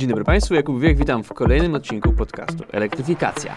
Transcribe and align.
Dzień 0.00 0.08
dobry 0.08 0.24
Państwu, 0.24 0.54
Jakub 0.54 0.80
Wiek, 0.80 0.98
witam 0.98 1.24
w 1.24 1.32
kolejnym 1.32 1.74
odcinku 1.74 2.12
podcastu 2.12 2.64
Elektryfikacja. 2.72 3.56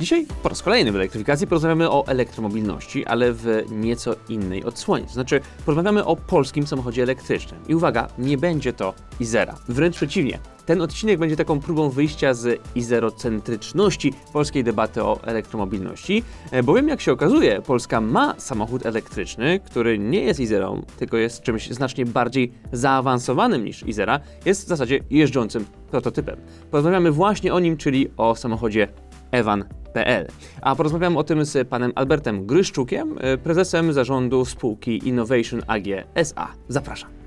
Dzisiaj 0.00 0.26
po 0.42 0.48
raz 0.48 0.62
kolejny 0.62 0.92
w 0.92 0.96
elektryfikacji 0.96 1.46
porozmawiamy 1.46 1.90
o 1.90 2.06
elektromobilności, 2.06 3.06
ale 3.06 3.32
w 3.32 3.64
nieco 3.70 4.14
innej 4.28 4.64
odsłonie. 4.64 5.06
To 5.06 5.12
znaczy, 5.12 5.40
porozmawiamy 5.66 6.04
o 6.04 6.16
polskim 6.16 6.66
samochodzie 6.66 7.02
elektrycznym. 7.02 7.60
I 7.68 7.74
uwaga, 7.74 8.08
nie 8.18 8.38
będzie 8.38 8.72
to 8.72 8.94
Izera. 9.20 9.54
Wręcz 9.68 9.96
przeciwnie. 9.96 10.38
Ten 10.70 10.82
odcinek 10.82 11.18
będzie 11.18 11.36
taką 11.36 11.60
próbą 11.60 11.90
wyjścia 11.90 12.34
z 12.34 12.60
izerocentryczności 12.74 14.12
polskiej 14.32 14.64
debaty 14.64 15.02
o 15.02 15.18
elektromobilności, 15.22 16.22
e, 16.50 16.62
bowiem 16.62 16.88
jak 16.88 17.00
się 17.00 17.12
okazuje, 17.12 17.62
Polska 17.62 18.00
ma 18.00 18.34
samochód 18.38 18.86
elektryczny, 18.86 19.60
który 19.60 19.98
nie 19.98 20.20
jest 20.20 20.40
Izerą, 20.40 20.82
tylko 20.98 21.16
jest 21.16 21.42
czymś 21.42 21.70
znacznie 21.70 22.06
bardziej 22.06 22.52
zaawansowanym 22.72 23.64
niż 23.64 23.86
Izera, 23.86 24.20
jest 24.44 24.64
w 24.64 24.68
zasadzie 24.68 25.00
jeżdżącym 25.10 25.64
prototypem. 25.90 26.36
Porozmawiamy 26.70 27.10
właśnie 27.10 27.54
o 27.54 27.60
nim, 27.60 27.76
czyli 27.76 28.10
o 28.16 28.36
samochodzie 28.36 28.88
Evan.pl. 29.30 30.26
A 30.62 30.76
porozmawiam 30.76 31.16
o 31.16 31.24
tym 31.24 31.44
z 31.44 31.68
panem 31.68 31.92
Albertem 31.94 32.46
Gryszczukiem, 32.46 33.18
e, 33.20 33.38
prezesem 33.38 33.92
zarządu 33.92 34.44
spółki 34.44 35.08
Innovation 35.08 35.62
AG 35.66 35.86
SA. 36.14 36.48
Zapraszam. 36.68 37.19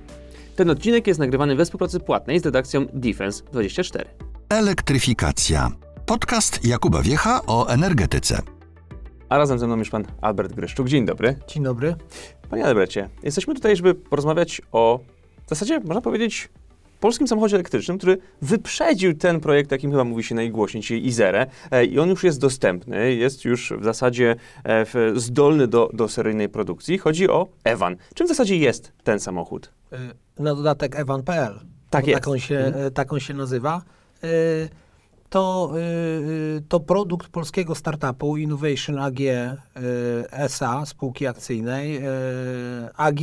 Ten 0.55 0.69
odcinek 0.69 1.07
jest 1.07 1.19
nagrywany 1.19 1.55
we 1.55 1.65
współpracy 1.65 1.99
płatnej 1.99 2.39
z 2.39 2.45
redakcją 2.45 2.85
Defense24. 2.85 4.05
Elektryfikacja. 4.49 5.71
Podcast 6.05 6.65
Jakuba 6.65 7.01
Wiecha 7.01 7.41
o 7.47 7.67
energetyce. 7.67 8.41
A 9.29 9.37
razem 9.37 9.59
ze 9.59 9.67
mną 9.67 9.77
już 9.77 9.89
pan 9.89 10.05
Albert 10.21 10.53
Gryszczuk. 10.53 10.87
Dzień 10.87 11.05
dobry. 11.05 11.35
Dzień 11.47 11.63
dobry. 11.63 11.95
Panie 12.49 12.65
Albercie, 12.65 13.09
jesteśmy 13.23 13.55
tutaj, 13.55 13.75
żeby 13.75 13.95
porozmawiać 13.95 14.61
o, 14.71 14.99
w 15.45 15.49
zasadzie 15.49 15.79
można 15.79 16.01
powiedzieć, 16.01 16.49
polskim 17.03 17.27
samochodzie 17.27 17.55
elektrycznym, 17.55 17.97
który 17.97 18.17
wyprzedził 18.41 19.13
ten 19.13 19.39
projekt, 19.39 19.71
jakim 19.71 19.91
chyba 19.91 20.03
mówi 20.03 20.23
się 20.23 20.35
najgłośniej, 20.35 20.83
czyli 20.83 21.07
Izerę. 21.07 21.45
E, 21.71 21.85
I 21.85 21.99
on 21.99 22.09
już 22.09 22.23
jest 22.23 22.39
dostępny, 22.39 23.13
jest 23.15 23.45
już 23.45 23.73
w 23.79 23.83
zasadzie 23.83 24.35
e, 24.63 24.85
zdolny 25.19 25.67
do, 25.67 25.89
do 25.93 26.07
seryjnej 26.09 26.49
produkcji. 26.49 26.97
Chodzi 26.97 27.29
o 27.29 27.47
Evan. 27.63 27.95
Czym 28.15 28.27
w 28.27 28.29
zasadzie 28.29 28.57
jest 28.57 28.91
ten 29.03 29.19
samochód? 29.19 29.71
Y, 29.93 29.97
Na 30.43 30.55
dodatek 30.55 30.95
Evan.pl. 30.95 31.59
Tak 31.89 32.07
jest. 32.07 32.19
Tak 32.19 32.27
on 32.27 32.39
się, 32.39 32.57
Mhm. 32.57 32.85
y, 32.85 32.91
tak 32.91 33.13
on 33.13 33.19
się 33.19 33.33
nazywa. 33.33 33.81
To, 35.29 35.71
to 36.69 36.79
produkt 36.79 37.27
polskiego 37.27 37.75
startupu 37.75 38.37
Innovation 38.37 38.99
AG 38.99 39.19
SA, 40.31 40.85
spółki 40.85 41.27
akcyjnej. 41.27 42.01
AG 42.97 43.19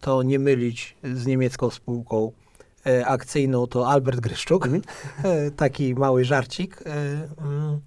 to 0.00 0.22
nie 0.22 0.38
mylić 0.38 0.96
z 1.02 1.26
niemiecką 1.26 1.70
spółką 1.70 2.32
akcyjną, 3.06 3.66
to 3.66 3.88
Albert 3.88 4.20
Gryszczuk. 4.20 4.66
Y, 4.66 4.80
Taki 5.56 5.94
mały 5.94 6.24
żarcik. 6.24 6.80
Y, 6.80 6.84
mm, 7.40 7.80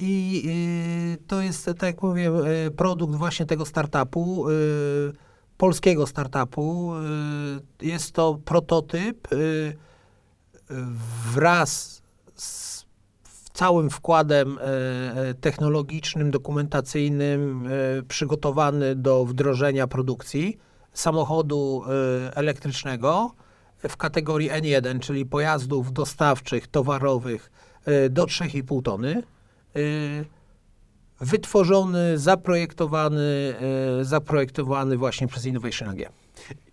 I 0.00 1.18
to 1.26 1.40
jest, 1.40 1.64
tak 1.64 1.82
jak 1.82 2.02
mówię, 2.02 2.32
produkt 2.76 3.14
właśnie 3.14 3.46
tego 3.46 3.66
startupu, 3.66 4.46
polskiego 5.56 6.06
startupu. 6.06 6.92
Jest 7.82 8.12
to 8.12 8.38
prototyp 8.44 9.28
wraz 11.34 12.02
z 12.34 12.84
całym 13.58 13.90
wkładem 13.90 14.58
e, 14.58 14.62
e, 14.62 15.34
technologicznym, 15.34 16.30
dokumentacyjnym, 16.30 17.66
e, 17.66 18.02
przygotowany 18.02 18.96
do 18.96 19.24
wdrożenia 19.24 19.86
produkcji 19.86 20.58
samochodu 20.92 21.82
e, 21.84 22.36
elektrycznego 22.36 23.34
w 23.88 23.96
kategorii 23.96 24.50
N1, 24.50 25.00
czyli 25.00 25.26
pojazdów 25.26 25.92
dostawczych, 25.92 26.68
towarowych 26.68 27.50
e, 27.84 28.10
do 28.10 28.24
3,5 28.24 28.82
tony. 28.82 29.22
E, 29.76 29.80
Wytworzony, 31.20 32.18
zaprojektowany, 32.18 33.54
e, 34.00 34.04
zaprojektowany 34.04 34.96
właśnie 34.96 35.26
przez 35.26 35.46
Innovation 35.46 35.88
AG. 35.88 36.12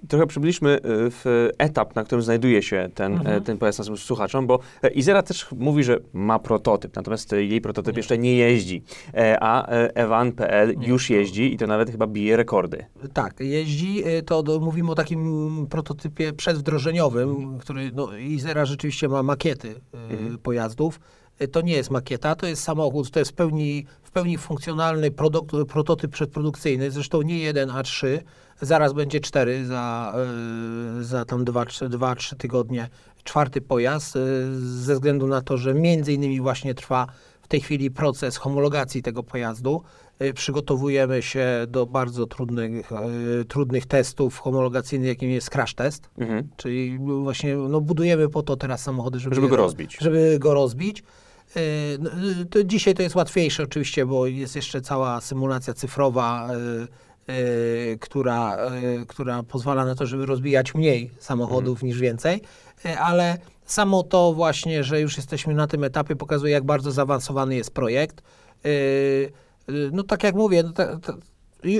Trochę 0.08 0.28
przybyliśmy 0.28 0.70
e, 0.72 0.80
w 1.09 1.50
etap, 1.58 1.96
na 1.96 2.03
którym 2.03 2.22
znajduje 2.22 2.62
się 2.64 2.90
ten, 2.96 3.14
Mhm. 3.14 3.38
e, 3.38 3.42
ten 3.42 3.58
pojazd 3.58 3.80
naszym 3.80 3.98
słuchaczom, 3.98 4.48
bo 4.48 4.59
e, 4.84 4.90
Izera 4.90 5.24
też 5.24 5.48
mówi, 5.52 5.84
że 5.84 6.00
ma 6.14 6.40
prototyp, 6.40 6.96
natomiast 6.96 7.31
jej 7.31 7.62
prototyp 7.62 7.98
jeszcze 7.98 8.18
nie 8.18 8.36
jeździ, 8.36 8.84
a 9.42 9.68
Evan.pl 9.94 10.76
już 10.81 11.09
jeździ 11.09 11.53
i 11.53 11.58
to 11.58 11.68
nawet 11.68 11.92
chyba 11.92 12.08
bije 12.08 12.38
rekordy. 12.38 12.86
Tak, 13.14 13.34
jeździ, 13.40 14.03
to 14.26 14.44
do, 14.44 14.59
mówimy 14.59 14.92
o 14.92 14.96
takim 14.96 15.68
prototypie 15.70 16.34
przedwdrożeniowym, 16.34 17.58
który, 17.59 17.92
no 17.94 18.18
Izera 18.18 18.66
rzeczywiście 18.66 19.08
ma 19.09 19.24
makiety 19.24 19.76
Mhm. 19.94 20.38
pojazdów. 20.38 21.00
To 21.52 21.62
nie 21.62 21.74
jest 21.74 21.92
makieta, 21.92 22.36
to 22.36 22.47
jest 22.47 22.64
samochód, 22.64 23.12
to 23.12 23.20
jest 23.20 23.32
w 23.32 23.34
pełni, 23.34 23.86
w 24.03 24.12
pełni 24.12 24.38
funkcjonalny 24.38 25.12
produkt, 25.12 25.56
prototyp 25.70 26.12
przedprodukcyjny, 26.12 26.92
zresztą 26.92 27.22
nie 27.22 27.40
jeden, 27.40 27.70
a 27.70 27.84
trzy, 27.84 28.22
zaraz 28.62 28.94
będzie 28.94 29.20
cztery, 29.20 29.66
za, 29.66 30.14
y, 31.00 31.04
za 31.04 31.26
tam 31.26 31.46
dwa, 31.46 31.66
trzy- 31.66 31.90
dwa, 31.90 32.16
trzy 32.16 32.36
tygodnie 32.36 32.90
czwarty 33.24 33.62
pojazd, 33.62 34.16
y, 34.16 34.20
ze 34.60 34.94
względu 34.94 35.28
na 35.28 35.42
to, 35.42 35.58
że 35.58 35.74
między 35.74 36.14
innymi 36.14 36.42
właśnie 36.42 36.74
trwa 36.74 37.08
w 37.42 37.48
tej 37.48 37.62
chwili 37.62 37.92
proces 37.92 38.38
homologacji 38.38 39.02
tego 39.02 39.24
pojazdu. 39.24 39.82
Y, 40.22 40.34
Przygotowujemy 40.34 41.22
się 41.22 41.48
do 41.68 41.86
bardzo 41.86 42.26
trudnych, 42.28 42.90
trudnych 43.48 43.86
testów 43.86 44.40
homologacyjnych, 44.40 45.08
jakim 45.08 45.30
jest 45.30 45.50
crash 45.50 45.74
test. 45.74 46.10
Mhm. 46.18 46.48
Czyli 46.58 46.98
właśnie 47.24 47.56
no, 47.56 47.82
budujemy 47.82 48.30
po 48.30 48.44
to 48.44 48.56
teraz 48.56 48.82
samochody, 48.82 49.20
żeby, 49.20 49.36
Żeby 49.36 49.48
go 49.48 49.56
rozbić. 49.56 49.98
Żeby 50.02 50.38
go 50.40 50.54
rozbić. 50.54 51.04
No, 52.00 52.10
To 52.50 52.64
dzisiaj 52.64 52.94
to 52.94 53.02
jest 53.04 53.16
łatwiejsze 53.16 53.64
oczywiście, 53.64 54.06
bo 54.06 54.28
jest 54.28 54.56
jeszcze 54.56 54.82
cała 54.82 55.22
symulacja 55.22 55.74
cyfrowa, 55.74 56.48
która, 58.00 58.58
y, 59.02 59.06
która 59.08 59.44
pozwala 59.44 59.86
na 59.86 59.96
to, 59.96 60.06
żeby 60.06 60.25
rozbijać 60.25 60.75
mniej 60.75 61.12
samochodów 61.19 61.84
niż 61.84 62.00
więcej, 62.00 62.41
Y, 62.86 63.00
ale 63.00 63.38
samo 63.66 64.03
to 64.03 64.34
właśnie, 64.34 64.84
że 64.84 65.02
już 65.02 65.18
jesteśmy 65.18 65.53
na 65.53 65.68
tym 65.68 65.84
etapie 65.84 66.16
pokazuje, 66.16 66.53
jak 66.53 66.64
bardzo 66.64 66.91
zaawansowany 66.91 67.56
jest 67.56 67.72
projekt. 67.74 68.22
Y, 68.66 68.69
y, 69.69 69.90
No 69.94 70.03
tak 70.03 70.24
jak 70.24 70.35
mówię, 70.35 70.64
no, 70.64 70.72
ta, 70.72 70.97
ta, 71.00 71.14
Ju- 71.14 71.34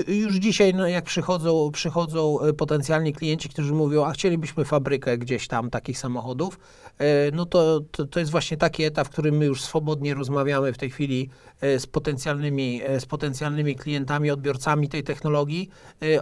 Już 0.08 0.34
dzisiaj, 0.34 0.74
no, 0.74 0.88
jak 0.88 1.04
przychodzą, 1.04 1.70
przychodzą 1.72 2.40
e, 2.40 2.52
potencjalni 2.52 3.12
klienci, 3.12 3.48
którzy 3.48 3.74
mówią, 3.74 4.04
a 4.04 4.12
chcielibyśmy 4.12 4.64
fabrykę 4.64 5.18
gdzieś 5.18 5.48
tam 5.48 5.70
takich 5.70 5.98
samochodów, 5.98 6.58
e, 6.98 7.30
no 7.30 7.46
to, 7.46 7.80
to, 7.80 8.04
to 8.04 8.20
jest 8.20 8.32
właśnie 8.32 8.56
taki 8.56 8.84
etap, 8.84 9.06
w 9.06 9.10
którym 9.10 9.36
my 9.36 9.44
już 9.44 9.62
swobodnie 9.62 10.14
rozmawiamy 10.14 10.72
w 10.72 10.78
tej 10.78 10.90
chwili 10.90 11.30
e, 11.60 11.78
z 11.78 11.86
potencjalnymi, 11.86 12.80
z 12.98 13.06
potencjalnymi 13.06 13.76
klientami, 13.76 14.30
odbiorcami 14.30 14.88
tej 14.88 15.02
technologii 15.02 15.70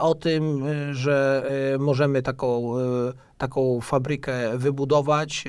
o 0.01 0.15
tym, 0.15 0.65
że 0.93 1.51
możemy 1.79 2.23
taką, 2.23 2.75
taką 3.39 3.81
fabrykę 3.81 4.59
wybudować. 4.59 5.45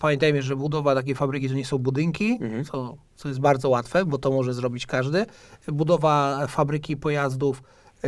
Pamiętajmy, 0.00 0.42
że 0.42 0.56
budowa 0.56 0.94
takiej 0.94 1.14
fabryki 1.14 1.48
to 1.48 1.54
nie 1.54 1.64
są 1.64 1.78
budynki, 1.78 2.38
Mhm. 2.40 2.64
co, 2.64 2.96
co 3.16 3.28
jest 3.28 3.40
bardzo 3.40 3.68
łatwe, 3.68 4.04
bo 4.04 4.18
to 4.18 4.30
może 4.30 4.54
zrobić 4.54 4.86
każdy. 4.86 5.26
Budowa 5.68 6.46
fabryki 6.46 6.96
pojazdów, 6.96 7.58
e, 7.58 8.00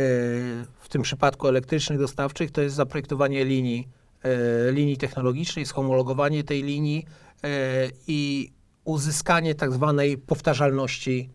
w 0.79 0.89
tym 0.89 1.01
przypadku 1.01 1.47
elektrycznych, 1.47 1.99
dostawczych, 1.99 2.51
to 2.51 2.61
jest 2.61 2.75
zaprojektowanie 2.75 3.45
linii, 3.45 3.87
e, 4.23 4.71
linii 4.71 4.97
technologicznej, 4.97 5.65
schomologowanie 5.65 6.43
tej 6.43 6.63
linii 6.63 7.05
e, 7.43 7.47
i 8.07 8.51
uzyskanie 8.83 9.55
tak 9.55 9.71
zwanej 9.71 10.17
powtarzalności, 10.17 11.29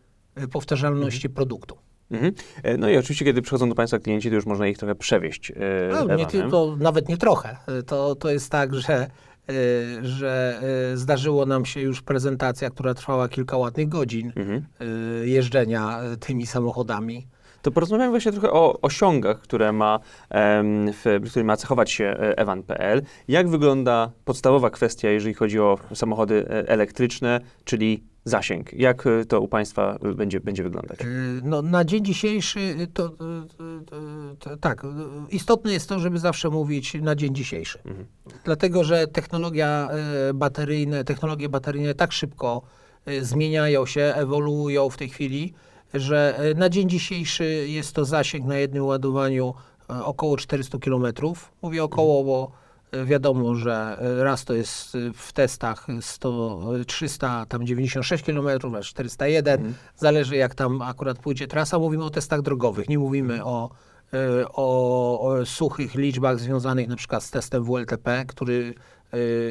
powtarzalności 0.52 1.30
produktu. 1.30 1.78
Mhm. 2.10 2.34
No 2.78 2.88
i 2.90 2.96
oczywiście, 2.96 3.24
kiedy 3.24 3.42
przychodzą 3.42 3.68
do 3.68 3.74
Państwa 3.74 3.98
klienci, 3.98 4.28
to 4.28 4.34
już 4.34 4.46
można 4.46 4.66
ich 4.66 4.78
trochę 4.78 4.94
przewieźć 4.94 5.52
No, 5.92 6.16
nie, 6.16 6.26
to 6.26 6.76
nawet 6.78 7.08
nie 7.08 7.16
trochę. 7.16 7.56
To, 7.86 8.14
to 8.14 8.30
jest 8.30 8.50
tak, 8.50 8.74
że, 8.74 9.10
że 10.02 10.60
y, 10.92 10.96
zdarzyło 10.96 11.46
nam 11.46 11.64
się 11.64 11.80
już 11.80 12.02
prezentacja, 12.02 12.70
która 12.70 12.94
trwała 12.94 13.28
kilka 13.28 13.56
ładnych 13.56 13.88
godzin 13.88 14.32
Mhm. 14.36 14.64
y, 15.22 15.28
jeżdżenia 15.28 16.00
y, 16.12 16.16
tymi 16.16 16.46
samochodami. 16.46 17.26
To 17.62 17.70
porozmawiamy 17.70 18.10
właśnie 18.10 18.32
trochę 18.32 18.50
o 18.50 18.78
osiągach, 18.82 19.40
które 19.40 19.72
ma, 19.72 19.98
w, 20.92 21.20
które 21.30 21.44
ma 21.44 21.56
cechować 21.56 21.90
się 21.90 22.04
e, 22.04 22.38
Evan.pl. 22.38 23.02
Jak 23.28 23.48
wygląda 23.48 24.10
podstawowa 24.24 24.70
kwestia, 24.70 25.08
jeżeli 25.08 25.34
chodzi 25.34 25.60
o 25.60 25.78
samochody 25.94 26.46
e, 26.50 26.68
elektryczne, 26.68 27.40
czyli 27.64 28.02
zasięg? 28.24 28.72
Jak 28.72 29.06
e, 29.06 29.24
to 29.24 29.40
u 29.40 29.48
Państwa 29.48 29.98
e, 30.02 30.14
będzie, 30.14 30.40
będzie 30.40 30.62
wyglądać? 30.62 31.00
Y, 31.00 31.40
No, 31.44 31.62
na 31.62 31.84
dzień 31.84 32.04
dzisiejszy 32.04 32.60
y, 32.60 32.86
to, 32.86 33.06
y, 33.06 33.08
y, 33.08 34.32
y, 34.32 34.36
to 34.38 34.56
tak, 34.56 34.84
y, 34.84 34.88
istotne 35.30 35.72
jest 35.72 35.88
to, 35.88 35.98
żeby 35.98 36.18
zawsze 36.18 36.50
mówić 36.50 36.94
na 36.94 37.14
dzień 37.14 37.34
dzisiejszy. 37.34 37.78
Mhm. 37.84 38.06
Dlatego, 38.44 38.84
że 38.84 39.06
technologia 39.06 39.88
y, 40.30 40.34
bateryjne, 40.34 41.04
technologie 41.04 41.48
bateryjne 41.48 41.94
tak 41.94 42.12
szybko 42.12 42.62
y, 43.08 43.24
zmieniają 43.24 43.86
się, 43.86 44.00
ewoluują 44.16 44.90
w 44.90 44.96
tej 44.96 45.08
chwili, 45.08 45.52
że 45.94 46.40
y, 46.50 46.54
na 46.54 46.68
dzień 46.68 46.88
dzisiejszy 46.88 47.64
jest 47.68 47.92
to 47.92 48.04
zasięg 48.04 48.46
na 48.46 48.56
jednym 48.56 48.84
ładowaniu 48.84 49.54
y, 49.90 50.04
około 50.04 50.36
400 50.36 50.78
km. 50.78 51.06
Mówię 51.62 51.84
około, 51.84 52.24
bo 52.24 52.61
Wiadomo, 53.04 53.54
że 53.54 53.96
raz 54.18 54.44
to 54.44 54.54
jest 54.54 54.94
e, 54.94 54.98
w 55.14 55.32
testach 55.32 55.86
100, 56.00 56.60
e, 56.80 56.84
300, 56.84 57.46
tam 57.46 57.66
96 57.66 58.24
km, 58.24 58.48
a 58.78 58.82
401, 58.82 59.74
zależy 59.96 60.36
jak 60.36 60.54
tam 60.54 60.82
akurat 60.82 61.18
pójdzie 61.18 61.46
trasa. 61.46 61.78
Mówimy 61.78 62.04
o 62.04 62.10
testach 62.10 62.42
drogowych, 62.42 62.88
nie 62.88 62.98
mówimy 62.98 63.44
o, 63.44 63.70
e, 64.12 64.44
o, 64.52 65.20
o 65.20 65.46
suchych 65.46 65.94
liczbach 65.94 66.40
związanych 66.40 66.88
na 66.88 66.96
przykład 66.96 67.22
z 67.22 67.30
testem 67.30 67.64
WLTP, 67.64 68.24
który 68.26 68.74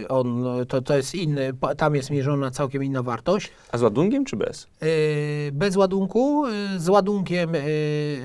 e, 0.04 0.08
on, 0.08 0.46
to, 0.68 0.82
to 0.82 0.98
jest 0.98 1.16
inny, 1.16 1.54
tam 1.78 1.96
jest 1.96 2.10
mierzona 2.10 2.52
całkiem 2.52 2.84
inna 2.84 3.04
wartość. 3.04 3.52
A 3.72 3.78
z 3.78 3.82
ładunkiem 3.82 4.26
czy 4.26 4.36
bez? 4.36 4.68
Bez 5.52 5.76
ładunku, 5.76 6.46
z 6.78 6.90
ładunkiem, 6.90 7.52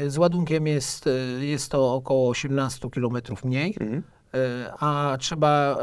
z 0.07 0.19
ładunkiem 0.19 0.67
jest, 0.67 1.09
jest 1.41 1.71
to 1.71 1.95
około 1.95 2.31
18 2.31 2.91
km 2.91 3.17
mniej. 3.45 3.77
Mhm. 3.81 4.03
E, 4.37 4.73
A 4.81 5.17
trzeba, 5.21 5.79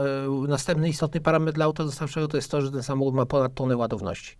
e, 0.45 0.47
następny 0.47 0.89
istotny 0.89 1.21
parametr 1.21 1.55
dla 1.55 1.65
auta 1.65 1.83
dostawczego 1.83 2.27
to 2.27 2.38
jest 2.38 2.51
to, 2.51 2.61
że 2.61 2.71
ten 2.71 2.83
samochód 2.83 3.15
ma 3.15 3.25
ponad 3.25 3.53
tonę 3.53 3.77
ładowności. 3.77 4.35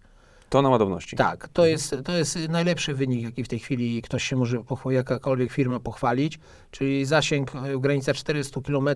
To 0.50 0.62
na 0.62 0.70
ładowności. 0.70 1.16
Tak, 1.16 1.48
to 1.48 1.66
jest, 1.66 1.96
to 2.06 2.12
jest 2.12 2.50
najlepszy 2.50 2.94
wynik, 2.94 3.24
jaki 3.24 3.44
w 3.44 3.48
tej 3.48 3.60
chwili 3.60 4.02
ktoś 4.02 4.24
się 4.24 4.36
może, 4.36 4.64
jakakolwiek 4.90 5.52
firma 5.52 5.80
pochwalić, 5.80 6.40
czyli 6.72 7.06
zasięg 7.06 7.56
e, 7.56 7.78
w 7.78 7.80
granicach 7.80 8.16
400 8.16 8.62
km 8.62 8.90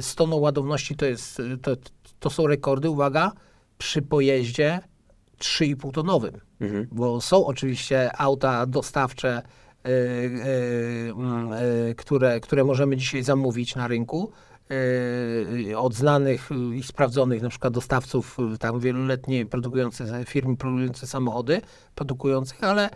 z 0.00 0.14
toną 0.14 0.36
ładowności 0.36 0.96
to, 0.96 1.06
jest, 1.06 1.42
to, 1.62 1.76
to 2.20 2.30
są 2.30 2.46
rekordy, 2.46 2.90
uwaga, 2.90 3.32
przy 3.78 4.02
pojeździe 4.02 4.80
3,5 5.38 5.92
tonowym 5.92 6.40
Mhm. 6.62 6.86
bo 6.92 7.20
są 7.20 7.46
oczywiście 7.46 8.10
auta 8.18 8.66
dostawcze, 8.66 9.42
które, 11.96 12.40
które 12.40 12.64
możemy 12.64 12.96
dzisiaj 12.96 13.22
zamówić 13.22 13.76
na 13.76 13.88
rynku 13.88 14.30
y, 15.70 15.78
od 15.78 15.94
znanych 15.94 16.48
i 16.74 16.82
sprawdzonych 16.82 17.42
na 17.42 17.48
przykład 17.48 17.72
dostawców, 17.74 18.36
tam 18.60 18.80
wieloletnie 18.80 19.46
produkujące 19.46 20.24
firmy 20.24 20.56
produkujące 20.56 21.06
samochody, 21.06 21.60
produkujących, 21.94 22.64
ale 22.64 22.90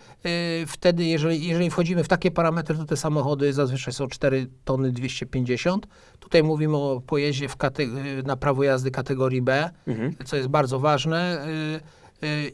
wtedy 0.67 1.05
jeżeli, 1.05 1.47
jeżeli 1.49 1.71
wchodzimy 1.71 2.05
w 2.05 2.09
takie 2.09 2.31
parametry, 2.31 2.77
to 2.77 2.85
te 2.85 2.97
samochody 2.97 3.53
zazwyczaj 3.53 3.95
są 3.95 4.07
4 4.09 4.47
tony 4.65 4.93
250. 4.93 5.87
Tutaj 6.21 6.43
mówimy 6.43 6.77
o 6.77 7.03
pojeździe 7.07 7.49
w 7.49 7.57
na 8.25 8.37
prawo 8.37 8.63
jazdy 8.63 8.91
kategorii 8.91 9.43
B, 9.43 9.71
Mhm. 9.87 10.15
co 10.25 10.37
jest 10.37 10.49
bardzo 10.49 10.79
ważne. 10.79 11.47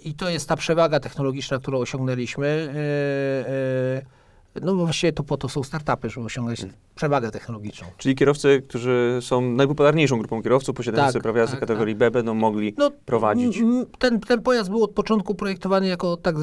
I 0.04 0.14
to 0.14 0.30
jest 0.30 0.48
ta 0.48 0.56
przewaga 0.56 1.00
technologiczna, 1.00 1.58
którą 1.58 1.78
osiągnęliśmy. 1.78 2.74
Y, 4.56 4.58
y, 4.58 4.62
No 4.64 4.74
właściwie 4.74 5.12
to 5.12 5.22
po 5.24 5.36
to 5.36 5.48
są 5.48 5.62
startupy, 5.62 6.10
żeby 6.10 6.26
osiągnąć 6.26 6.66
przewagę 6.94 7.30
technologiczną. 7.30 7.88
Czyli 7.96 8.14
kierowcy, 8.14 8.62
którzy 8.68 9.18
są 9.20 9.40
najpopularniejszą 9.40 10.18
grupą 10.18 10.42
kierowców 10.42 10.76
posiadający 10.76 11.20
Tak, 11.20 11.34
tak, 11.50 11.60
kategorii 11.60 11.94
B, 11.94 12.10
będą 12.10 12.34
mogli 12.34 12.74
No, 12.78 12.90
prowadzić. 12.90 13.60
Ten, 13.98 14.20
ten 14.20 14.42
pojazd 14.42 14.70
był 14.70 14.84
od 14.84 14.90
początku 14.90 15.34
projektowany 15.34 15.86
jako 15.86 16.16
tak, 16.16 16.36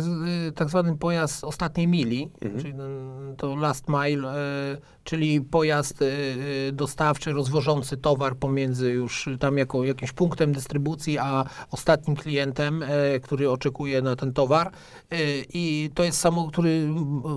y, 0.47 0.51
tak 0.51 0.69
zwany 0.69 0.97
pojazd 0.97 1.43
ostatniej 1.43 1.87
mili, 1.87 2.29
Mhm. 2.41 2.61
czyli 2.61 2.73
mm, 2.73 3.35
to 3.35 3.55
last 3.55 3.85
mile, 3.89 4.33
y, 4.73 4.77
czyli 5.09 5.41
pojazd 5.41 6.01
y, 6.01 6.05
y, 6.05 6.71
dostawczy, 6.71 7.31
rozwożący 7.31 7.97
towar 7.97 8.35
pomiędzy 8.35 8.91
już 8.91 9.29
tam 9.39 9.57
jako 9.57 9.83
jakimś 9.83 10.11
punktem 10.11 10.53
dystrybucji, 10.53 11.17
a 11.17 11.45
ostatnim 11.71 12.15
klientem, 12.15 12.83
y, 12.83 13.19
który 13.23 13.49
oczekuje 13.49 14.01
na 14.01 14.15
ten 14.15 14.33
towar. 14.33 14.71
Y, 15.13 15.45
I 15.53 15.89
to 15.93 16.03
jest 16.03 16.19
samochód, 16.19 16.51
który 16.51 16.89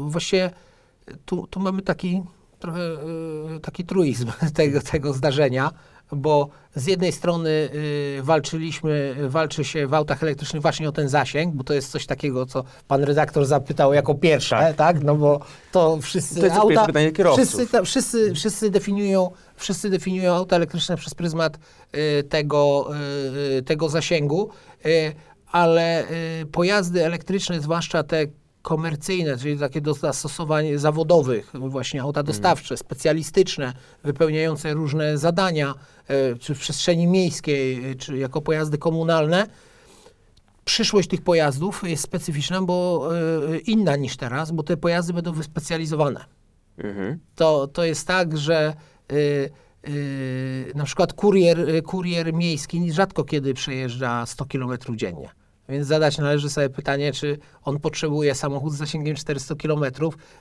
właściwie 0.07 0.51
tu, 1.25 1.47
tu 1.47 1.61
mamy 1.61 1.83
taki 1.83 2.23
trochę 2.59 2.81
y, 3.57 3.61
taki 3.61 3.85
truizm 3.85 4.31
tego, 4.55 4.81
tego 4.81 5.13
zdarzenia, 5.13 5.71
bo 6.13 6.49
z 6.75 6.87
jednej 6.87 7.13
strony 7.13 7.51
y, 7.51 8.23
walczyliśmy, 8.23 9.17
walczy 9.29 9.65
się 9.65 9.87
w 9.87 9.95
autach 9.95 10.23
elektrycznych 10.23 10.63
właśnie 10.63 10.89
o 10.89 10.93
ten 10.93 11.09
zasięg, 11.09 11.55
bo 11.55 11.65
to 11.65 11.75
jest 11.75 11.91
coś 11.91 12.07
takiego, 12.07 12.47
co 12.47 12.65
pan 12.89 13.03
redaktor 13.05 13.47
zapytał 13.47 13.95
jako 13.95 14.15
pierwsze, 14.15 14.57
tak? 14.57 14.77
Tak. 14.77 15.03
No 15.05 15.15
bo 15.15 15.41
to 15.73 15.99
wszyscy 16.03 16.41
To 16.41 16.47
jest 16.47 16.57
auta, 16.57 16.87
pytanie 16.87 17.13
kierowców. 17.13 17.49
wszyscy, 17.49 17.73
ta, 17.73 17.83
wszyscy, 17.83 18.35
wszyscy, 18.35 18.71
definiują, 18.71 19.31
wszyscy 19.57 19.91
definiują 19.91 20.35
auta 20.35 20.57
elektryczne 20.57 20.97
przez 20.97 21.15
pryzmat 21.15 21.59
y, 22.19 22.23
tego, 22.23 22.91
y, 23.59 23.63
tego 23.63 23.89
zasięgu, 23.89 24.51
ale 25.53 26.05
pojazdy 26.53 27.07
elektryczne, 27.07 27.61
zwłaszcza 27.61 28.03
te 28.03 28.27
komercyjne, 28.63 29.39
czyli 29.39 29.59
takie 29.59 29.81
do 29.81 29.95
zastosowań 29.95 30.79
zawodowych, 30.79 31.53
właśnie 31.55 32.03
auta 32.03 32.23
dostawcze, 32.23 32.77
specjalistyczne, 32.77 33.73
wypełniające 34.05 34.75
różne 34.75 35.19
zadania, 35.19 35.75
y, 36.35 36.39
czy 36.39 36.55
w 36.55 36.59
przestrzeni 36.59 37.07
miejskiej, 37.07 37.91
y, 37.91 37.97
czy 37.97 38.19
jako 38.19 38.43
pojazdy 38.43 38.79
komunalne, 38.79 39.47
przyszłość 40.65 41.09
tych 41.09 41.23
pojazdów 41.23 41.83
jest 41.85 42.03
specyficzna, 42.03 42.63
bo 42.63 43.09
y, 43.53 43.59
inna 43.59 43.97
niż 43.97 44.17
teraz, 44.17 44.51
bo 44.51 44.63
te 44.63 44.77
pojazdy 44.77 45.13
będą 45.13 45.33
wyspecjalizowane 45.33 46.25
Mhm. 46.79 47.19
to, 47.35 47.67
to 47.67 47.85
jest 47.85 48.07
tak, 48.07 48.39
że 48.39 48.75
na 50.75 50.85
przykład 50.85 51.13
kurier, 51.13 51.83
kurier 51.83 52.35
miejski 52.35 52.93
rzadko 52.93 53.25
kiedy 53.25 53.55
przejeżdża 53.55 54.27
100 54.27 54.45
km 54.45 54.73
dziennie. 54.97 55.31
Więc 55.73 55.87
zadać 55.87 56.19
należy 56.19 56.51
sobie 56.51 56.71
pytanie, 56.71 57.13
czy 57.13 57.39
on 57.65 57.81
potrzebuje 57.81 58.35
samochód 58.35 58.73
z 58.73 58.77
zasięgiem 58.77 59.17
400 59.17 59.55
km. 59.55 59.85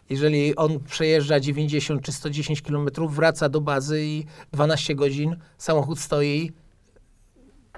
Jeżeli 0.09 0.55
on 0.55 0.79
przejeżdża 0.79 1.39
90 1.39 2.01
czy 2.01 2.11
110 2.11 2.61
km, 2.61 2.89
wraca 3.09 3.49
do 3.49 3.61
bazy 3.61 4.05
i 4.05 4.25
12 4.51 4.95
godzin 4.95 5.35
samochód 5.57 5.99
stoi 5.99 6.51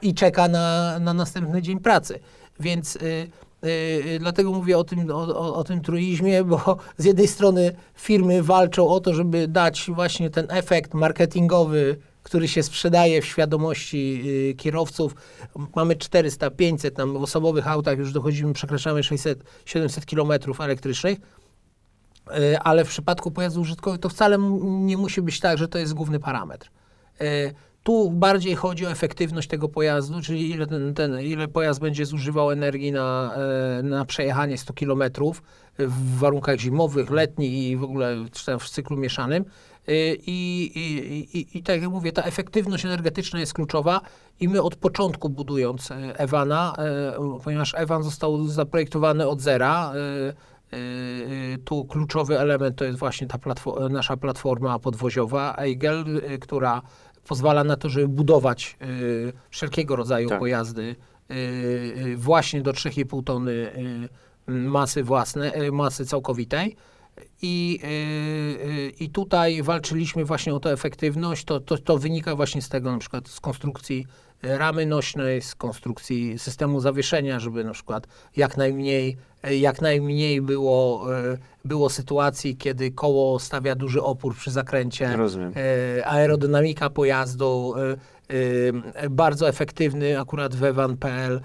i 0.02 0.14
czeka 0.14 0.48
na, 0.48 1.00
na 1.00 1.14
następny 1.14 1.62
dzień 1.62 1.80
pracy. 1.80 2.20
Więc 2.60 2.96
y, 2.96 3.00
y, 3.64 3.68
y, 3.68 4.20
dlatego 4.20 4.52
mówię 4.52 4.78
o 4.78 4.84
tym, 4.84 5.12
o, 5.12 5.22
o, 5.22 5.56
o 5.56 5.64
tym 5.64 5.82
truizmie, 5.82 6.44
bo 6.44 6.78
z 6.98 7.06
jednej 7.06 7.28
strony 7.28 7.76
firmy 7.96 8.44
walczą 8.44 8.88
o 8.88 9.00
to, 9.00 9.14
żeby 9.14 9.48
dać 9.48 9.92
właśnie 9.96 10.30
ten 10.30 10.48
efekt 10.50 10.94
marketingowy, 10.94 11.98
który 12.24 12.48
się 12.48 12.64
sprzedaje 12.64 13.22
w 13.22 13.26
świadomości 13.26 14.24
y, 14.52 14.56
kierowców. 14.56 15.16
Mamy 15.76 15.96
400, 15.96 16.52
500, 16.52 16.96
tam 16.96 17.14
w 17.14 17.24
osobowych 17.24 17.68
autach 17.68 17.98
już 17.98 18.14
dochodzimy, 18.14 18.54
przekraczamy 18.54 19.04
600, 19.04 19.44
700 19.66 20.06
kilometrów 20.06 20.62
elektrycznych. 20.62 21.18
Y, 22.38 22.60
ale 22.60 22.86
w 22.86 22.90
przypadku 22.90 23.32
pojazdów 23.32 23.62
użytkowych 23.62 24.00
to 24.00 24.10
wcale 24.10 24.38
nie 24.62 24.98
musi 24.98 25.22
być 25.22 25.40
tak, 25.40 25.58
że 25.58 25.68
to 25.68 25.78
jest 25.78 25.94
główny 25.94 26.20
parametr. 26.20 26.70
Y, 27.22 27.54
Tu 27.84 28.12
bardziej 28.12 28.56
chodzi 28.56 28.86
o 28.86 28.92
efektywność 28.92 29.48
tego 29.48 29.70
pojazdu, 29.70 30.22
czyli 30.22 30.50
ile, 30.52 30.68
ten, 30.68 30.94
ten, 30.94 31.22
ile 31.22 31.48
pojazd 31.48 31.80
będzie 31.80 32.06
zużywał 32.06 32.52
energii 32.52 32.92
na, 32.92 33.36
e, 33.36 33.84
na 33.84 34.06
przejechanie 34.06 34.58
100 34.58 34.74
km 34.74 35.04
w 35.80 36.20
warunkach 36.20 36.60
zimowych, 36.60 37.10
letnich 37.10 37.54
i 37.54 37.78
w 37.78 37.84
ogóle 37.84 38.16
w 38.60 38.70
cyklu 38.70 38.98
mieszanym. 38.98 39.46
Y, 39.90 40.18
I, 40.28 40.72
i, 40.76 41.38
i, 41.40 41.58
I 41.58 41.64
tak 41.64 41.82
jak 41.82 41.92
mówię, 41.92 42.12
ta 42.12 42.24
efektywność 42.24 42.86
energetyczna 42.86 43.40
jest 43.40 43.54
kluczowa 43.54 44.02
i 44.40 44.48
my 44.50 44.62
od 44.62 44.76
początku 44.76 45.30
budując 45.30 45.92
e, 45.92 45.96
Ewana, 46.20 46.74
e, 46.78 47.40
ponieważ 47.44 47.74
Ewan 47.78 48.04
został 48.04 48.48
zaprojektowany 48.48 49.28
od 49.28 49.42
zera, 49.42 49.94
e, 49.94 50.54
Tu 51.66 51.86
kluczowy 51.86 52.40
element 52.40 52.76
to 52.76 52.86
jest 52.86 53.00
właśnie 53.00 53.28
ta 53.28 53.38
platfo- 53.38 53.92
nasza 53.92 54.18
platforma 54.18 54.80
podwoziowa 54.80 55.56
Eigel, 55.58 56.06
która 56.42 56.82
pozwala 57.28 57.64
na 57.64 57.76
to, 57.76 57.90
żeby 57.90 58.08
budować 58.08 58.78
wszelkiego 59.50 59.96
rodzaju 59.96 60.30
Tak. 60.30 60.40
pojazdy 60.40 60.96
właśnie 62.18 62.62
do 62.62 62.72
3,5 62.72 63.24
tony 63.24 63.72
masy 64.48 65.04
własnej, 65.04 65.72
masy 65.72 66.06
całkowitej. 66.06 66.76
I, 67.42 67.80
yy, 67.84 68.74
yy, 68.74 68.90
I 68.90 69.10
tutaj 69.10 69.64
walczyliśmy 69.64 70.26
właśnie 70.26 70.54
o 70.54 70.60
tę 70.60 70.72
efektywność. 70.72 71.46
To, 71.46 71.60
to, 71.60 71.78
to 71.78 71.98
wynika 71.98 72.36
właśnie 72.36 72.62
z 72.62 72.70
tego, 72.70 72.92
na 72.92 72.98
przykład 72.98 73.28
z 73.28 73.40
konstrukcji 73.40 74.08
e, 74.44 74.58
ramy 74.58 74.86
nośnej, 74.86 75.42
z 75.42 75.56
konstrukcji 75.56 76.40
systemu 76.40 76.80
zawieszenia, 76.80 77.40
żeby 77.40 77.64
na 77.64 77.72
przykład 77.72 78.08
jak 78.36 78.58
najmniej, 78.58 79.18
jak 79.60 79.82
najmniej 79.82 80.42
było, 80.42 81.06
było 81.66 81.90
sytuacji, 81.90 82.58
kiedy 82.58 82.92
koło 82.92 83.40
stawia 83.40 83.76
duży 83.76 84.02
opór 84.02 84.36
przy 84.36 84.52
zakręcie. 84.52 85.18
Rozumiem. 85.18 85.54
Aerodynamika 86.06 86.90
pojazdu, 86.90 87.74
bardzo 89.10 89.50
efektywny 89.50 90.20
akurat 90.20 90.56
w 90.56 90.64
Evan.pl 90.64 91.36
e, 91.36 91.42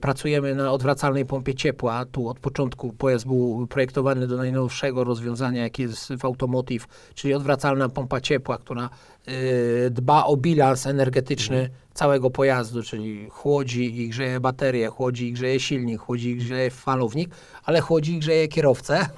pracujemy 0.00 0.54
na 0.54 0.72
odwracalnej 0.72 1.26
pompie 1.26 1.54
ciepła. 1.54 2.04
Tu 2.04 2.28
od 2.28 2.38
początku 2.38 2.92
pojazd 2.92 3.26
był 3.26 3.66
projektowany 3.66 4.26
do 4.26 4.36
najnowszego 4.36 5.04
rozwiązania, 5.04 5.62
jakie 5.62 5.82
jest 5.82 6.12
w 6.12 6.24
Automotive, 6.24 6.86
czyli 7.14 7.34
odwracalna 7.34 7.88
pompa 7.88 8.20
ciepła, 8.20 8.58
która 8.58 8.90
e, 9.26 9.90
dba 9.90 10.24
o 10.24 10.36
bilans 10.36 10.86
energetyczny 10.86 11.70
całego 11.94 12.30
pojazdu, 12.30 12.82
czyli 12.82 13.28
chłodzi 13.30 14.00
i 14.00 14.08
grzeje 14.08 14.40
baterię, 14.40 14.88
chłodzi 14.88 15.28
i 15.28 15.32
grzeje 15.32 15.60
silnik, 15.60 16.00
chłodzi 16.00 16.30
i 16.30 16.36
grzeje 16.36 16.70
falownik, 16.70 17.30
ale 17.64 17.80
chłodzi 17.80 18.14
i 18.14 18.18
grzeje 18.18 18.48
kierowcę. 18.48 18.98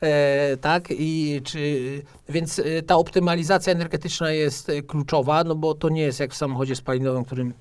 E, 0.00 0.56
tak, 0.56 0.88
i 0.90 1.40
czy, 1.44 2.02
więc 2.28 2.58
e, 2.58 2.82
ta 2.82 2.96
optymalizacja 2.96 3.72
energetyczna 3.72 4.32
jest 4.32 4.68
e, 4.68 4.82
kluczowa, 4.82 5.44
no 5.44 5.54
bo 5.54 5.74
to 5.74 5.88
nie 5.88 6.02
jest 6.02 6.20
jak 6.20 6.32
w 6.32 6.36
samochodzie 6.36 6.76
spalinowym, 6.76 7.24
którym 7.24 7.54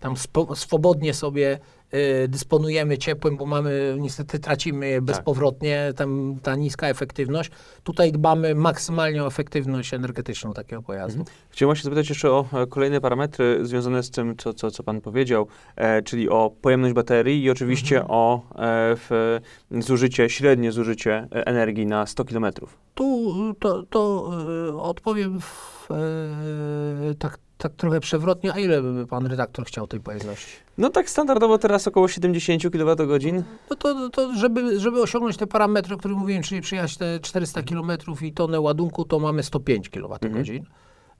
tam 0.00 0.14
swobodnie 0.54 1.14
sobie 1.14 1.58
e, 1.90 2.28
dysponujemy 2.28 2.98
ciepłem, 2.98 3.36
bo 3.36 3.46
mamy, 3.46 3.96
niestety 3.98 4.38
tracimy 4.38 4.88
je 4.88 5.02
bezpowrotnie, 5.02 5.92
tam 5.96 6.36
ta 6.42 6.54
niska 6.56 6.88
efektywność. 6.88 7.50
Tutaj 7.82 8.12
dbamy 8.12 8.54
maksymalnie 8.54 9.24
o 9.24 9.26
efektywność 9.26 9.94
energetyczną 9.94 10.52
takiego 10.52 10.82
pojazdu. 10.82 11.24
Chciałem 11.50 11.68
właśnie 11.68 11.84
zapytać 11.84 12.08
jeszcze 12.08 12.30
o 12.30 12.44
e, 12.52 12.66
kolejne 12.66 13.00
parametry 13.00 13.58
związane 13.66 14.02
z 14.02 14.10
tym, 14.10 14.36
co, 14.36 14.54
co, 14.54 14.70
co 14.70 14.82
Pan 14.82 15.00
powiedział, 15.00 15.46
e, 15.76 16.02
czyli 16.02 16.28
o 16.28 16.50
pojemność 16.62 16.94
baterii 16.94 17.42
i 17.42 17.50
oczywiście 17.50 17.96
Mhm. 17.96 18.10
o 18.10 18.36
e, 18.36 18.96
w, 18.96 19.38
zużycie, 19.70 20.30
średnie 20.30 20.72
zużycie 20.72 21.28
e, 21.32 21.46
energii 21.46 21.86
na 21.86 22.06
100 22.06 22.24
km. 22.24 22.46
Tu 22.94 23.34
to, 23.60 23.82
to 23.82 24.30
e, 24.68 24.76
odpowiem 24.82 25.40
w, 25.40 25.88
e, 25.90 27.14
tak, 27.18 27.38
tak 27.60 27.72
trochę 27.74 28.00
przewrotnie. 28.00 28.52
A 28.52 28.58
ile 28.58 28.82
by 28.82 29.06
pan 29.06 29.26
redaktor 29.26 29.64
chciał 29.64 29.86
tej 29.86 30.00
pojemności? 30.00 30.52
No 30.78 30.90
tak 30.90 31.10
standardowo 31.10 31.58
teraz 31.58 31.88
około 31.88 32.08
70 32.08 32.62
kWh. 32.62 33.44
No 33.70 33.76
to, 33.76 34.10
to 34.10 34.34
żeby, 34.34 34.80
żeby 34.80 35.02
osiągnąć 35.02 35.36
te 35.36 35.46
parametry, 35.46 35.94
o 35.94 35.98
których 35.98 36.16
mówiłem, 36.16 36.42
czyli 36.42 36.60
przyjechać 36.60 36.96
te 36.96 37.20
400 37.20 37.62
km 37.62 37.92
i 38.22 38.32
tonę 38.32 38.60
ładunku, 38.60 39.04
to 39.04 39.18
mamy 39.18 39.42
105 39.42 39.88
kWh. 39.88 40.18
Mhm. 40.22 40.44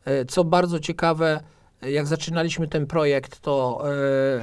E, 0.04 0.24
Co 0.24 0.44
bardzo 0.44 0.80
ciekawe, 0.80 1.40
e, 1.82 1.90
jak 1.90 2.06
zaczynaliśmy 2.06 2.68
ten 2.68 2.86
projekt, 2.86 3.40
to 3.40 3.82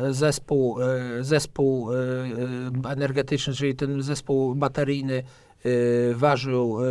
e, 0.07 0.13
zespół, 0.13 0.77
zespół 1.21 1.89
energetyczny, 2.89 3.53
czyli 3.53 3.75
ten 3.75 4.01
zespół 4.01 4.55
bateryjny 4.55 5.23
ważył 6.15 6.77
e, 6.81 6.87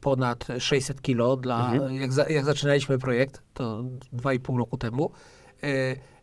ponad 0.00 0.46
600 0.58 1.02
kg, 1.02 1.40
dla, 1.42 1.72
Mhm. 1.72 1.94
jak, 1.94 2.12
za, 2.12 2.28
jak 2.28 2.44
zaczynaliśmy 2.44 2.98
projekt, 2.98 3.42
to 3.54 3.84
2,5 4.16 4.58
roku 4.58 4.78
temu. 4.78 5.10
E, 5.62 5.66